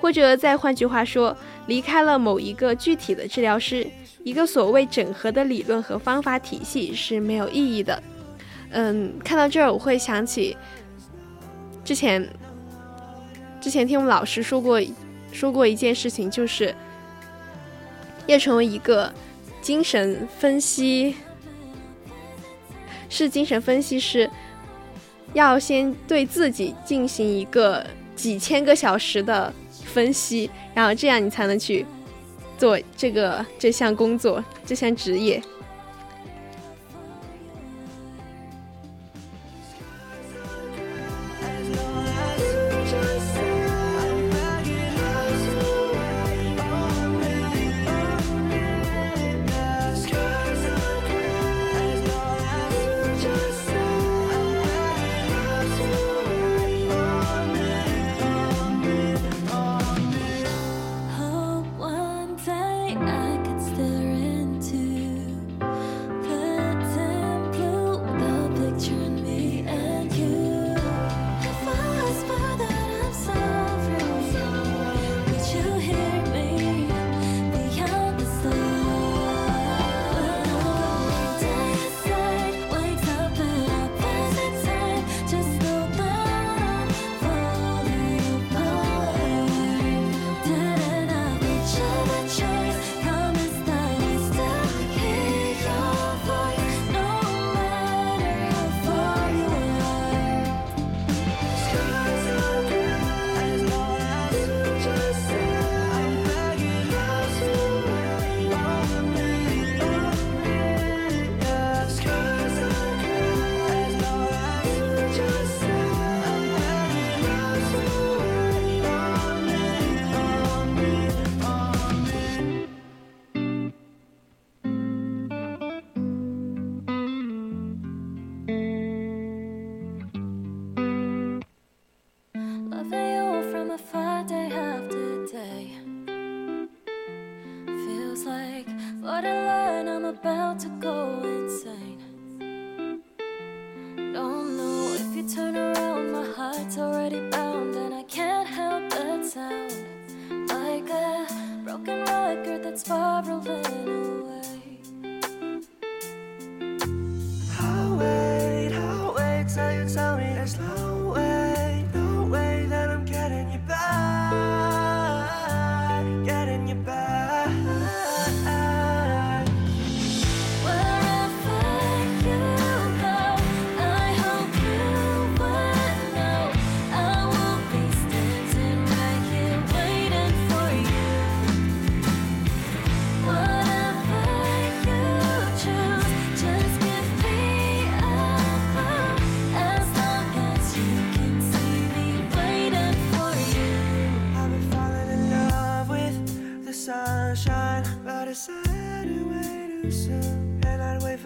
[0.00, 1.36] 或者再换句话说，
[1.66, 3.86] 离开了某一个具体的治疗师，
[4.24, 8.02] 一个所谓整合的理论和方法体系是没有意义的。
[8.70, 10.56] 嗯，看到这儿我会想起
[11.84, 12.28] 之前
[13.60, 14.80] 之前听我们老师说过
[15.32, 16.74] 说过一件事情，就是
[18.26, 19.12] 要成为一个。
[19.62, 21.14] 精神分析
[23.10, 24.28] 是精神分析师，
[25.34, 27.86] 要先对自己进行一个
[28.16, 29.52] 几千个小时的
[29.92, 31.84] 分析，然后这样你才能去
[32.56, 35.42] 做这个这项工作这项职业。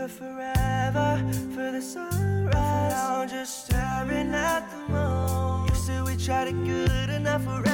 [0.04, 1.16] For forever
[1.54, 2.52] for the sunrise.
[2.52, 5.66] Now I'm just staring at the moon.
[5.66, 7.73] You said we tried it good enough already,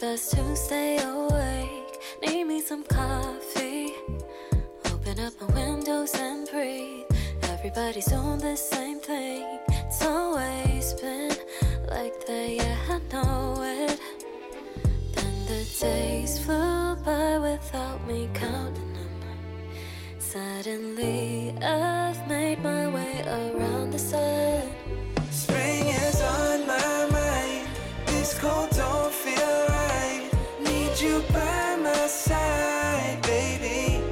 [0.00, 2.00] best to stay awake.
[2.22, 3.92] Need me some coffee.
[4.86, 7.04] Open up my windows and breathe.
[7.42, 9.58] Everybody's doing the same thing.
[9.68, 11.36] It's always been
[11.90, 14.00] like that, yeah, I know it.
[15.12, 19.14] Then the days flew by without me counting them.
[20.18, 24.62] Suddenly, I've made my way around the sun.
[25.30, 27.68] Spring is on my mind.
[28.06, 29.89] This cold don't feel right.
[31.00, 34.02] You by my side, baby.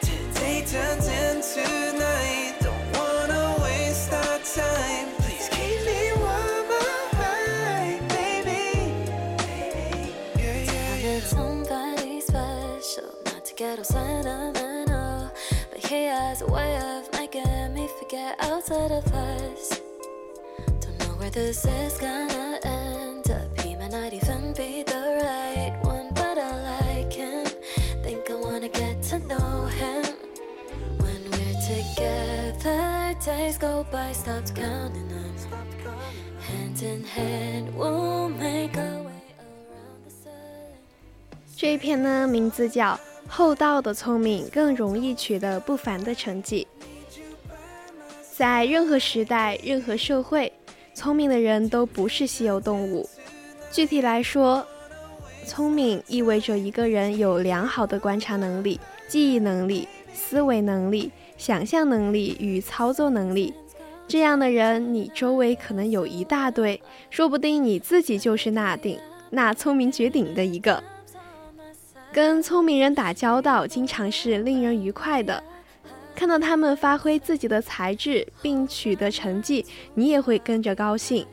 [0.00, 2.56] Today turns into night.
[2.58, 5.14] Don't wanna waste our time.
[5.18, 8.64] Please keep me warm, alright, baby.
[10.40, 11.20] Yeah, yeah, yeah.
[11.20, 15.30] Somebody special, not to get all sentimental,
[15.70, 19.80] but he has a way of making me forget outside of us.
[20.80, 23.60] Don't know where this is gonna end up.
[23.60, 25.33] He might not even be the right
[29.18, 30.04] to know him.
[30.98, 35.34] When we're together, days go by, stopped counting them.
[36.40, 40.32] Hand in hand, we'll make our way around the sun.
[41.56, 42.94] 这一篇呢，名字叫
[43.28, 46.66] 《厚道的聪明更容易取得不凡的成绩》。
[48.36, 50.52] 在任何时代、任何社会，
[50.92, 53.08] 聪明的人都不是稀有动物。
[53.70, 54.66] 具体来说，
[55.46, 58.80] 聪明意味着一个人有良好的观察能力、
[59.14, 63.54] 记忆能力、思维能力、想象能力与操作能力。
[64.08, 68.98] 这样的人，你周围可能有一大堆，说不定你自己就是那顶
[69.30, 70.82] 那聪明绝顶的一个。
[72.12, 75.40] 跟聪明人打交道，经常是令人愉快的。
[76.16, 81.24] 看到他们发挥自己的才智并取得成绩，你也会跟着高兴。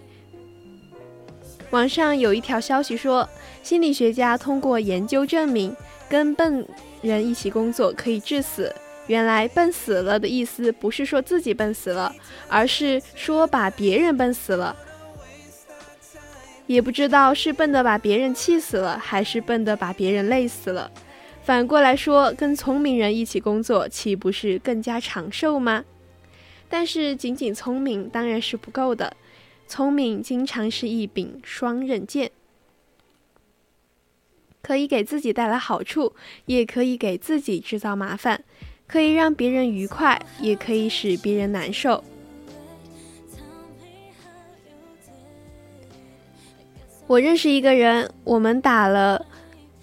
[1.71, 3.27] 网上有一条消息说，
[3.63, 5.75] 心理学家通过研究证明，
[6.07, 6.63] 跟笨
[7.01, 8.73] 人一起工作可以致死。
[9.07, 12.15] 原来“笨死了”的意思不是说自己笨死了，
[12.47, 14.75] 而是说把别人笨死了。
[16.67, 20.89] 也不知道是笨的把别人气死了，还是笨的把别人累死了。
[21.43, 25.83] 反过来说，跟聪明人一起工作，岂不是更加长寿吗？
[26.69, 29.17] 但是仅仅聪明当然是不够的，
[29.67, 32.31] 聪明经常是一柄双刃剑，
[34.61, 36.13] 可以给自己带来好处，
[36.45, 38.43] 也可以给自己制造麻烦，
[38.87, 42.03] 可以让别人愉快，也可以使别人难受。
[47.07, 49.25] 我认识一个人，我们打了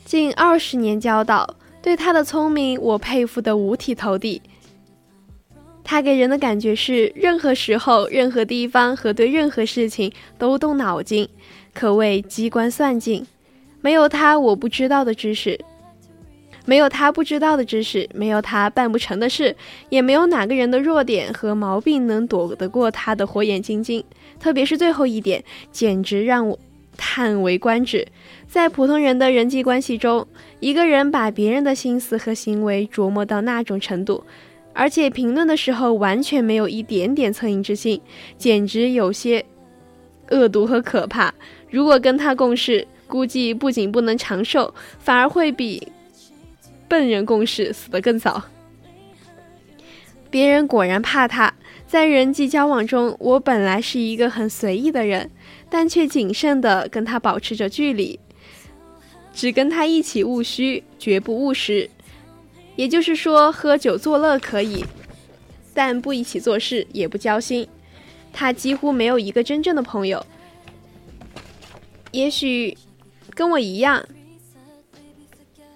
[0.04, 4.40] 近二十年交道，对他的聪明我佩服得五体投地。
[5.84, 11.28] 他给人的感觉是，任何时候、任何地方和对任何事情都动脑筋，
[11.74, 13.26] 可谓机关算尽。
[13.80, 15.58] 没有他，我不知道的知识；
[16.64, 19.56] 没有他不知道的知识，没有他办不成的事，
[19.88, 24.04] 也没有哪个人的弱点和毛病能躲得过他的火眼金睛。
[24.40, 26.58] 特别是最后一点，简直让我。
[27.00, 28.08] 叹为观止，
[28.48, 30.26] 在普通人的人际关系中，
[30.58, 34.24] 一个人把别人的心思和行为琢磨到那种程度，
[34.72, 38.00] 而且评论的时候完全没有一点点恻隐之心，
[38.36, 39.46] 简直有些
[40.32, 41.32] 恶毒和可怕。
[41.70, 45.88] 如果跟他共事，估计不仅不能长寿，反而会比
[46.86, 48.44] 笨人共事死得更早。
[50.30, 51.52] 别人果然怕他。
[51.86, 55.30] 在人际交往中，我本来是一个很随意的人。
[55.70, 58.18] 但却谨慎地跟他保持着距离，
[59.34, 61.90] 只跟他一起务虚，绝不务实。
[62.74, 64.82] 也就是说，喝酒作乐可以，
[65.74, 67.68] 但不一起做事，也不交心。
[68.32, 70.24] 他几乎没有一个真正的朋友。
[72.12, 72.74] 也许
[73.38, 74.04] 跟我一样，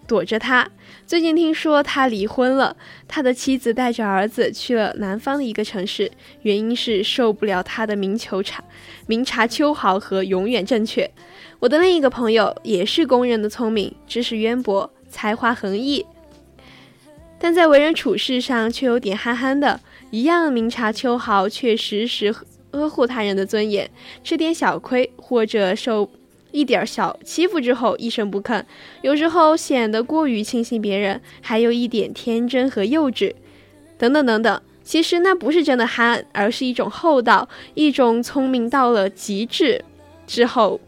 [0.09, 0.69] 躲着他。
[1.07, 2.77] 最近听说他离婚了，
[3.07, 6.11] 他的妻子带着儿子去了南方的一个城市，
[6.43, 8.65] 原因是受不了他的明球茶、
[9.07, 11.09] 明察秋毫和永远正确。
[11.61, 16.05] 我的另一个朋友也是公认的聪明，知识渊博，才华横溢，
[17.39, 19.79] 但在为人处事上却有点憨憨的，
[20.11, 22.35] 一样明察秋毫，却时时
[22.73, 23.89] 呵护他人的尊严，
[24.25, 26.11] 吃点小亏或者受。
[26.53, 28.63] 一点小欺负之后一声不吭，
[29.01, 33.35] 有时候显得过于轻信别人，还有一点天真和幼稚，
[33.99, 34.63] 等等等等。
[34.85, 39.85] 其实那不是真的憨，而是一种厚道，一种聪明到了极致
[40.27, 40.81] 之后，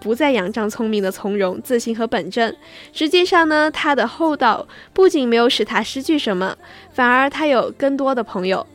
[0.00, 2.56] 不再仰仗聪明的从容、自信和本真。
[2.92, 6.58] 实际上呢，他的厚道不仅没有使他失去什么，
[6.92, 8.66] 反而他有更多的朋友，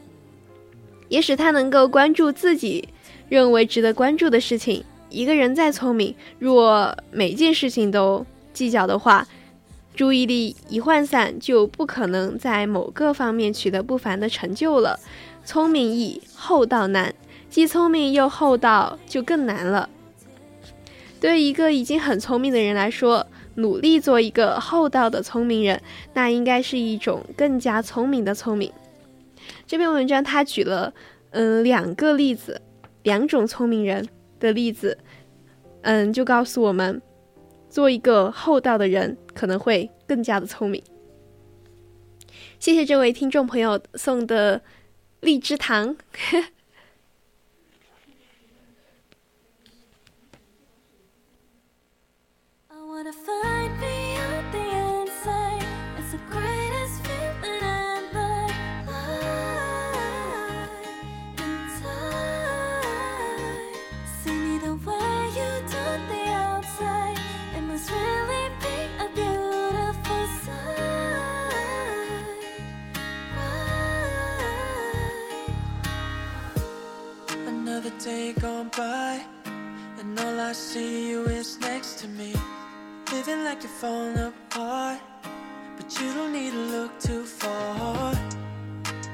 [1.09, 2.87] 也使他能够关注自己
[3.27, 4.85] 认为值得关注的事情。
[5.11, 9.27] 一个人再聪明，若每件事情都计较的话，
[9.93, 14.97] 注意力一涣散，就不可能在某个方面取得不凡的成就了。
[15.43, 17.13] 聪明易，厚道难，
[17.49, 19.89] 既聪明又厚道就更难了。
[21.19, 25.81] 对一个已经很聪明的人来说，努力做一个厚道的聪明人，
[26.13, 28.71] 那应该是一种更加聪明的聪明。
[29.67, 30.93] 这篇文章他举了
[31.31, 32.61] 嗯两个例子，
[33.03, 34.07] 两种聪明人。
[34.41, 34.97] 的例子，
[35.83, 37.01] 嗯，就告诉我们，
[37.69, 40.83] 做一个厚道的人可能会更加的聪明。
[42.59, 44.61] 谢谢这位听众朋友送的
[45.21, 45.95] 荔枝糖。
[78.41, 79.23] Gone by,
[79.99, 82.33] and all I see you is next to me.
[83.11, 84.99] Living like you're falling apart,
[85.77, 88.15] but you don't need to look too far.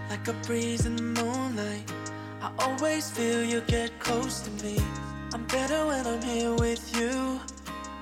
[0.09, 1.91] Like a breeze in the moonlight,
[2.41, 4.77] I always feel you get close to me.
[5.33, 7.41] I'm better when I'm here with you,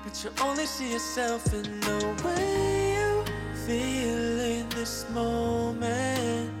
[0.04, 3.24] but you only see yourself in the way you
[3.66, 6.52] feel in this moment.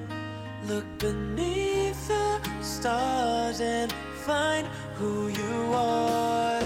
[0.66, 3.94] Look beneath the stars and
[4.26, 4.66] find
[4.96, 6.65] who you are.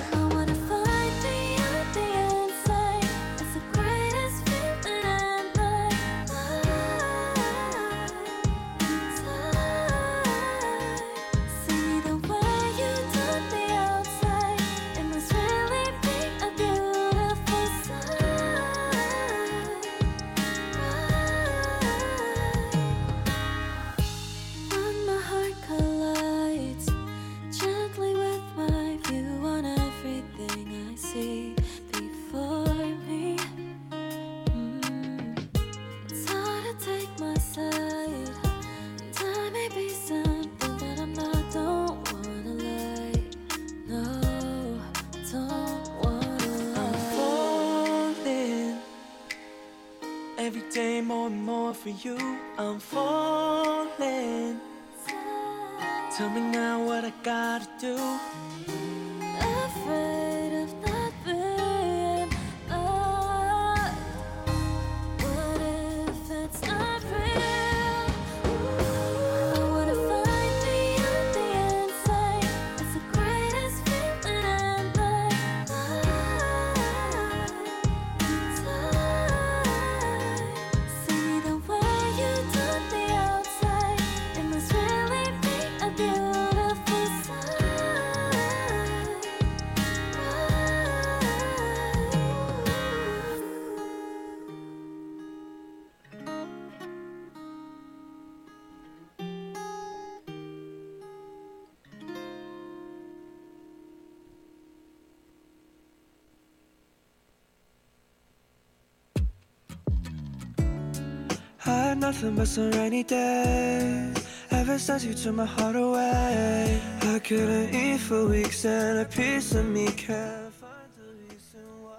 [112.11, 114.17] Nothing but some rainy days.
[114.51, 119.55] Ever since you took my heart away, I couldn't eat for weeks, and a piece
[119.55, 121.95] of me can't find a reason why.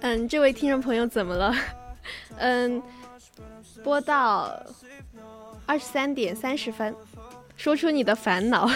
[0.00, 1.54] 嗯，这位听众朋友怎么了？
[2.38, 2.82] 嗯，
[3.84, 4.60] 播到
[5.66, 6.92] 二十三点三十分，
[7.56, 8.68] 说出你的烦恼。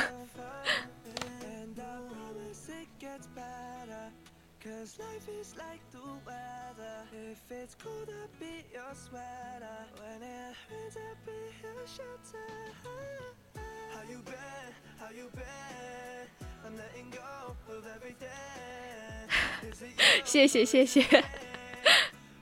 [20.24, 21.02] 谢谢谢谢。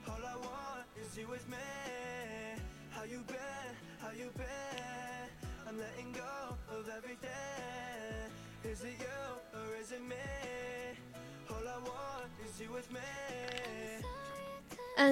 [0.05, 0.17] 好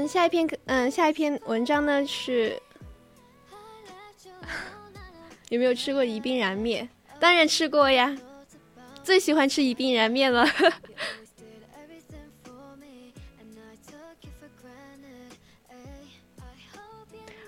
[0.07, 2.61] 下一篇嗯下一篇文章呢是
[5.49, 6.89] 有没有吃过宜宾燃面？
[7.19, 8.15] 当然吃过呀，
[9.03, 10.45] 最喜欢吃宜宾燃面了。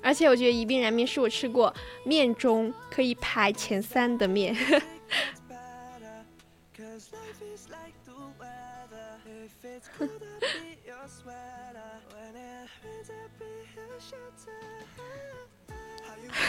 [0.02, 1.74] 而且我觉得宜宾燃面是我吃过
[2.06, 4.56] 面中可以排前三的面。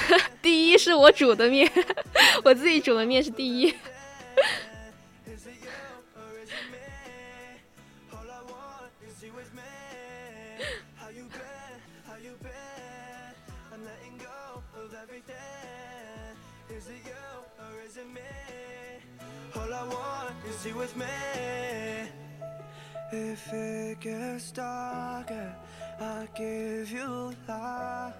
[0.42, 1.70] 第一是我煮的面，
[2.44, 3.74] 我自己煮的面是第一。
[23.11, 25.53] If it gets darker,
[25.99, 28.13] I'll give you light.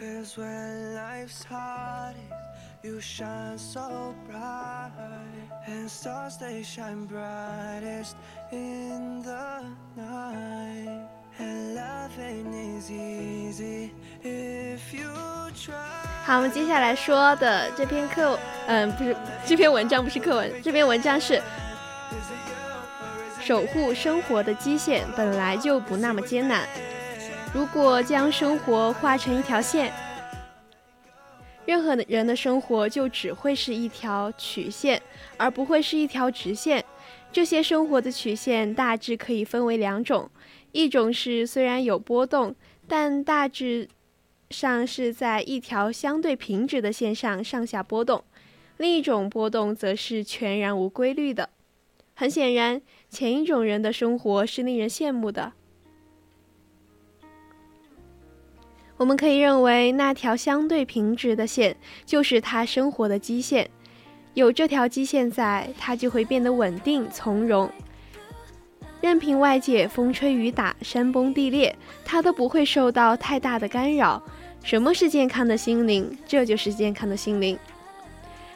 [0.00, 2.20] Cause when life's hardest,
[2.82, 4.90] you shine so bright.
[5.68, 8.16] And stars they shine brightest
[8.50, 9.62] in the
[9.96, 11.06] night.
[11.38, 13.92] And loving is easy
[14.24, 15.12] if you
[15.54, 15.74] try.
[16.24, 18.36] 好，我们接下来说的这篇课，
[18.66, 21.40] 嗯，不是这篇文章不是课文，这篇文章是
[23.41, 26.67] 守护生活的基线本来就不那么艰难。
[27.53, 29.91] 如果将生活画成一条线，
[31.65, 35.01] 任何人的生活就只会是一条曲线，
[35.37, 36.85] 而不会是一条直线。
[37.31, 40.29] 这些生活的曲线大致可以分为两种，
[40.71, 42.55] 一种是虽然有波动，
[42.87, 43.87] 但大致
[44.51, 48.19] 上是在一条相对平直的线上上下波动；
[48.77, 51.49] 另一种波动则是全然无规律的。
[52.13, 52.79] 很显然，
[53.11, 55.51] 前一种人的生活是令人羡慕的。
[58.95, 61.75] 我们可以认为，那条相对平直的线
[62.05, 63.69] 就是他生活的基线。
[64.33, 67.69] 有这条基线在，他就会变得稳定从容。
[69.01, 71.75] 任凭外界风吹雨打、山崩地裂，
[72.05, 74.23] 他都不会受到太大的干扰。
[74.63, 76.17] 什么是健康的心灵？
[76.25, 77.59] 这就是健康的心灵。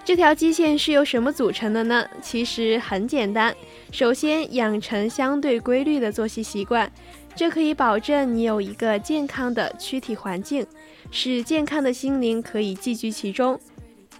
[0.05, 2.07] 这条基线是由什么组成的呢？
[2.21, 3.53] 其实很简单，
[3.95, 6.91] 首先养成相对规律的作息习惯，
[7.33, 10.67] 这可以保证你有一个健康的躯体环境，
[11.11, 13.57] 使健康的心灵可以寄居其中。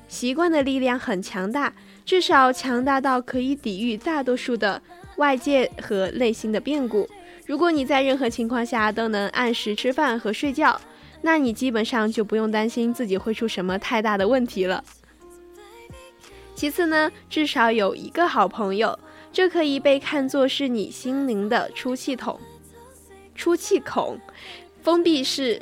[0.08, 1.74] 习惯的力量很强大，
[2.06, 4.82] 至少强大到可以抵御大多数的
[5.18, 7.06] 外界和内心的变故。
[7.46, 10.80] 如果你在任何情况下都能按时吃饭和睡觉，
[11.22, 14.82] 那你基本上就不用担心自己会出什么太大的问题了。
[16.56, 18.98] 其次呢，至少有一个好朋友，
[19.36, 22.40] 这可以被看作是你心灵的出气筒。
[23.36, 24.18] 出气孔，
[24.82, 25.62] 封闭式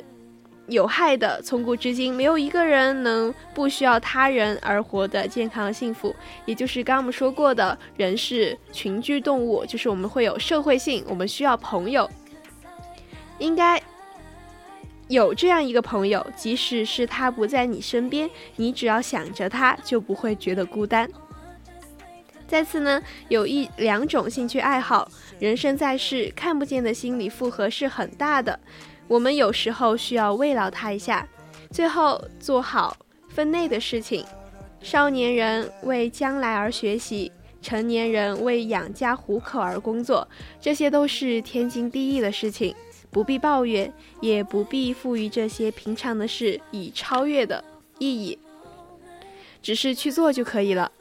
[0.68, 1.42] 有害的。
[1.42, 6.14] 从古至今，没有一个人能不需要他人而活得健康幸福。
[6.46, 12.08] 也就是刚刚我们说过的，人是群居动物，就是我们会有社会性，我们需要朋友。
[13.40, 13.82] 应该
[15.08, 21.10] 有这样一个朋友，即使是他不在你身边，你只要想着他，就不会觉得孤单。
[22.46, 28.58] 再次呢，有一两种兴趣爱好，人生在世，看不见的心理负荷是很大的，
[29.08, 31.26] 我们有时候需要慰劳他一下。
[31.70, 32.96] 最后做好
[33.28, 34.24] 分内的事情，
[34.80, 40.28] 少年人为将来而学习，成年人为养家糊口而工作，
[40.60, 42.72] 这些都是天经地义的事情，
[43.10, 47.64] 不必抱怨，也不必赋予这些平常的事以超越的
[47.98, 48.38] 意义，
[49.62, 50.92] 只是去做就可以了。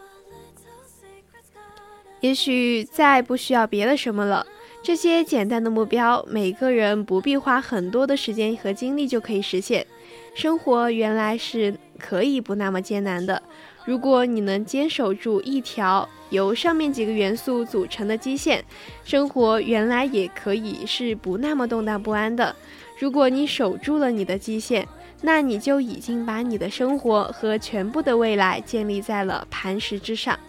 [2.24, 4.48] 也许再不需要别的什么了。
[4.82, 9.86] 这些简单的目标，每个人不必花很多的时间和精力就可以实现。
[10.34, 13.44] 生活原来是可以不那么艰难的。
[13.84, 18.64] 如果你能坚守住一条由上面几个元素组成的基线，
[19.04, 22.56] 生活原来也可以是不那么动荡不安的。
[22.98, 24.88] 如果你守住了你的基线，
[25.22, 30.40] 那你就已经把你的生活和全部的未来建立在了磐石之上。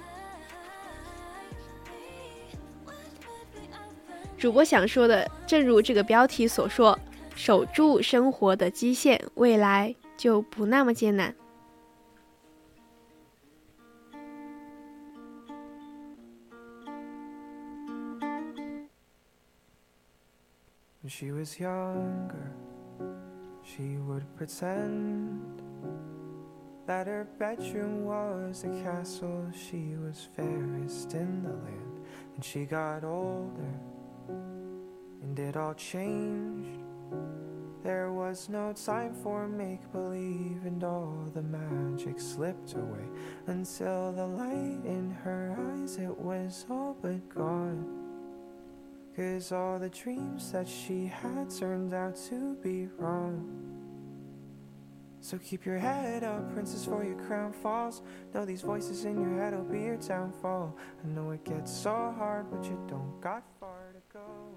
[4.44, 6.98] 主播想说的，正如这个标题所说，
[7.34, 11.34] 守住生活的基线，未来就不那么艰难。
[21.02, 22.52] When she was younger,
[23.62, 25.40] she would pretend
[26.86, 29.50] that her bedroom was a castle.
[29.54, 31.94] She was fairest in the land.
[32.36, 33.80] And she got older,
[35.24, 36.78] and it all changed.
[37.82, 43.06] There was no time for make believe, and all the magic slipped away
[43.46, 47.84] until the light in her eyes it was all but gone.
[49.16, 53.64] Cause all the dreams that she had turned out to be wrong.
[55.20, 58.02] So keep your head up, princess, for your crown falls.
[58.34, 60.76] Know these voices in your head will be your downfall.
[61.02, 64.53] I know it gets so hard, but you don't got far to go.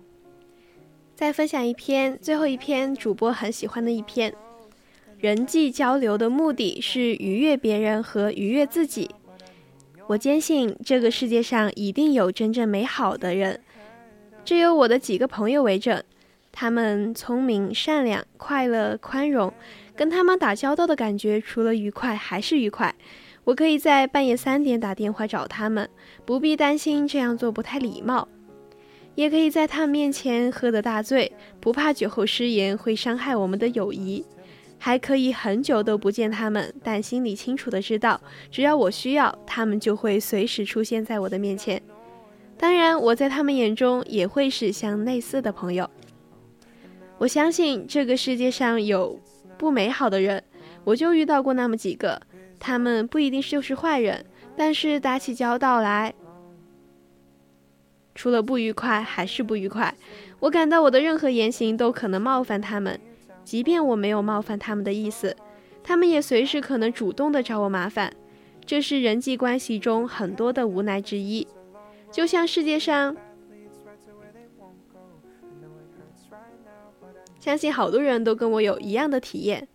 [1.17, 4.31] 再分享一篇，最后一篇主播很喜欢的一篇。
[5.17, 9.09] 人际交流的目的是愉悦别人和愉悦自己。
[10.05, 13.59] 我坚信这个世界上一定有真正美好的人，
[14.45, 16.03] 这有我的几个朋友为证。
[16.51, 19.51] 他们聪明、善良、快乐、宽容，
[19.95, 22.93] 跟他们打交道的感觉，除了愉快还是愉快。
[23.45, 25.89] 我可以在半夜三点打电话找他们，
[26.25, 28.27] 不必担心这样做不太礼貌。
[29.17, 34.23] 也可以在他们面前喝得大醉，不怕酒后失言会伤害我们的友谊。
[34.77, 38.21] 还可以很久都不见他们，但心里清楚的知道，
[38.51, 41.81] 只要我需要，他们就会随时出现在我的面前。
[42.59, 45.89] 当然，我在他们眼中也会是像类似的朋友。
[47.17, 49.19] 我相信这个世界上有
[49.57, 50.43] 不美好的人，
[50.83, 52.21] 我就遇到过那么几个，
[52.59, 54.23] 他们不一定就是坏人，
[54.55, 56.13] 但是打起交道来。
[58.17, 59.93] 除了不愉快还是不愉快，
[60.39, 62.99] 我感到我的任何言行都可能冒犯他们，
[63.43, 65.37] 即便我没有冒犯他们的意思，
[65.83, 68.11] 他们也随时可能主动的找我麻烦，
[68.65, 71.47] 这是人际关系中很多的无奈之一。
[72.11, 73.15] 就像世界上，
[77.39, 79.67] 相信好多人都跟我有一样的体验。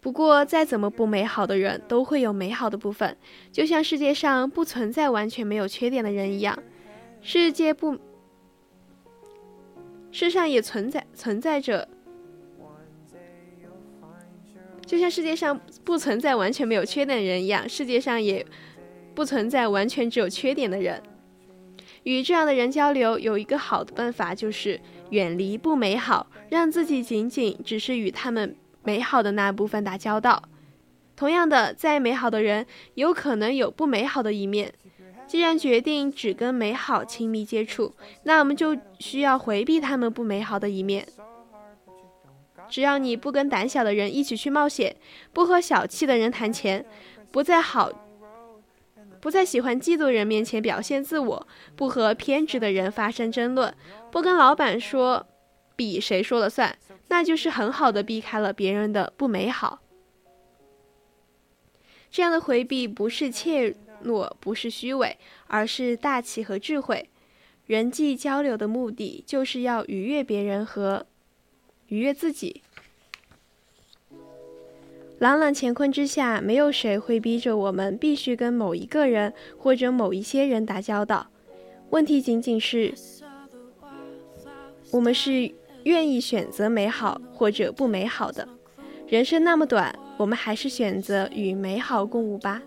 [0.00, 3.16] 不过，再怎么不美好的人，都会有美好的部分，
[3.52, 6.58] 就像世界上不存在完全没有缺点的人一样。
[7.28, 7.98] 世界不，
[10.12, 11.88] 世上也存在存在着，
[14.86, 18.46] 就像世界上不存在完全没有缺点的人一样，世界上也
[19.12, 21.02] 不存在完全只有缺点的人。
[22.04, 24.80] 与这样的人交流，有一个好的办法，就是
[25.10, 28.54] 远离不美好，让自己仅仅只是与他们
[28.84, 30.44] 美好的那部分打交道。
[31.16, 34.72] 同样的，再美好的人，有可能有不美好的一面。
[35.26, 37.92] 既然决定只跟美好亲密接触，
[38.22, 41.06] 那我们就需要回避他们不美好的一面。
[42.68, 44.96] 只要你不跟胆小的人一起去冒险，
[45.32, 46.84] 不和小气的人谈钱，
[47.30, 47.90] 不在好，
[49.20, 53.74] 不在喜欢嫉妒人面前表现自我，不和偏执的人发生争论，
[54.10, 55.26] 不跟老板说
[55.74, 56.76] 比谁说了算，
[57.08, 59.80] 那就是很好的避开了别人的不美好。
[62.10, 65.16] 这样的回避不是怯诺，不是虚伪，
[65.46, 67.08] 而是大气和智慧。
[67.66, 71.06] 人际交流的目的就是要愉悦别人和
[71.88, 72.62] 愉悦自己。
[75.18, 81.28] 朗朗乾坤之下，没有谁会逼着我们必须跟某一个人或者某一些人打交道。
[81.90, 82.92] 问题仅仅是，
[84.92, 85.52] 我们是
[85.84, 88.46] 愿意选择美好或者不美好的。
[89.08, 92.62] 人生那么短，我们还是选择与美好共舞吧。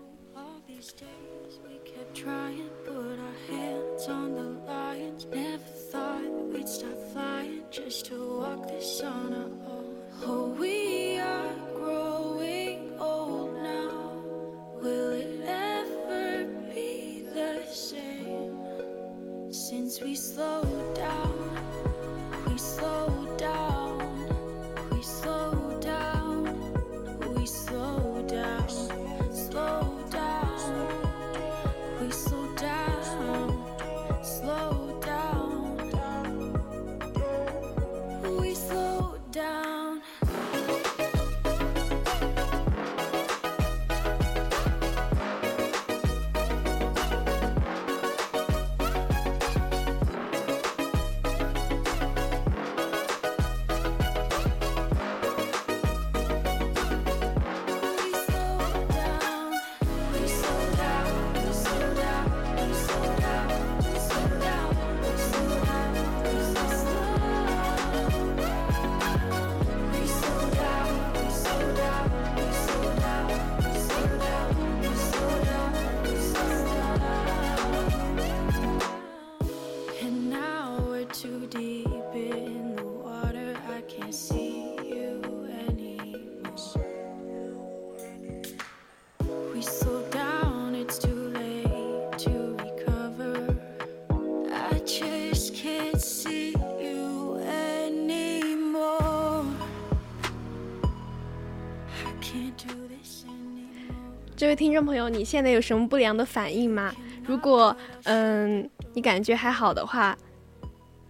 [104.60, 106.94] 听众朋友，你现在有什么不良的反应吗？
[107.24, 110.14] 如果嗯你感觉还好的话，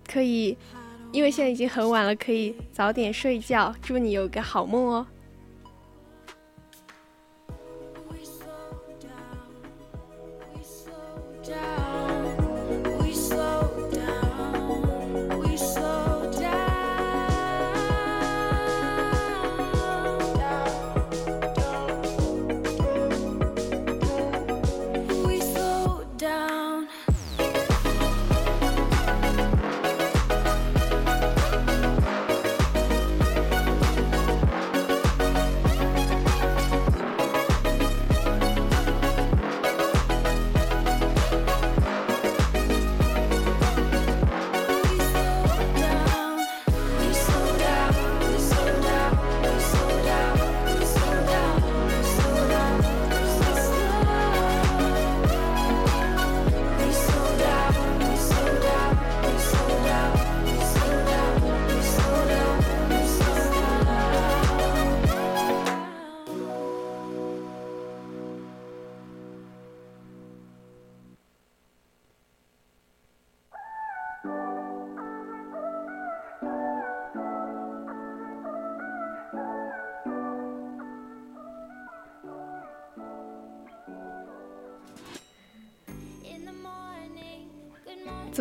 [0.06, 0.56] 可以，
[1.10, 3.74] 因为现在已经很晚了，可以早点睡觉。
[3.82, 5.06] 祝你有个好梦哦。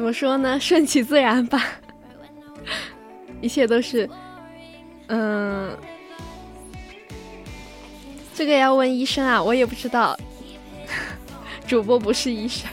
[0.09, 0.59] 么说呢？
[0.59, 1.63] 顺其自然吧，
[3.41, 4.09] 一切都是，
[5.05, 5.77] 嗯，
[8.33, 10.17] 这个要问医生啊，我也不知道，
[11.67, 12.67] 主播不是医生。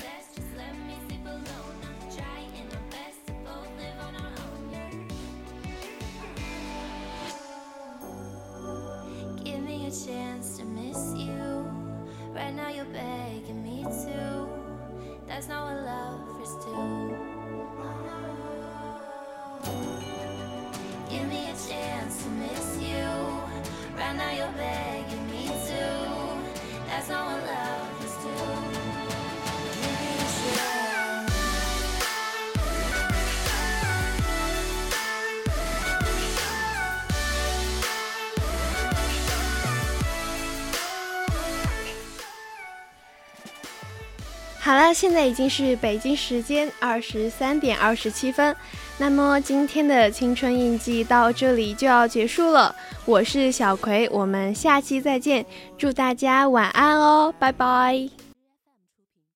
[44.97, 48.57] 现在已经是北京时间二十三点二十七分，
[48.97, 52.75] 那么今天的青春印记到这里就要结束了。
[53.05, 55.45] 我是小葵，我们下期再见，
[55.77, 58.26] 祝大家晚安哦，拜拜。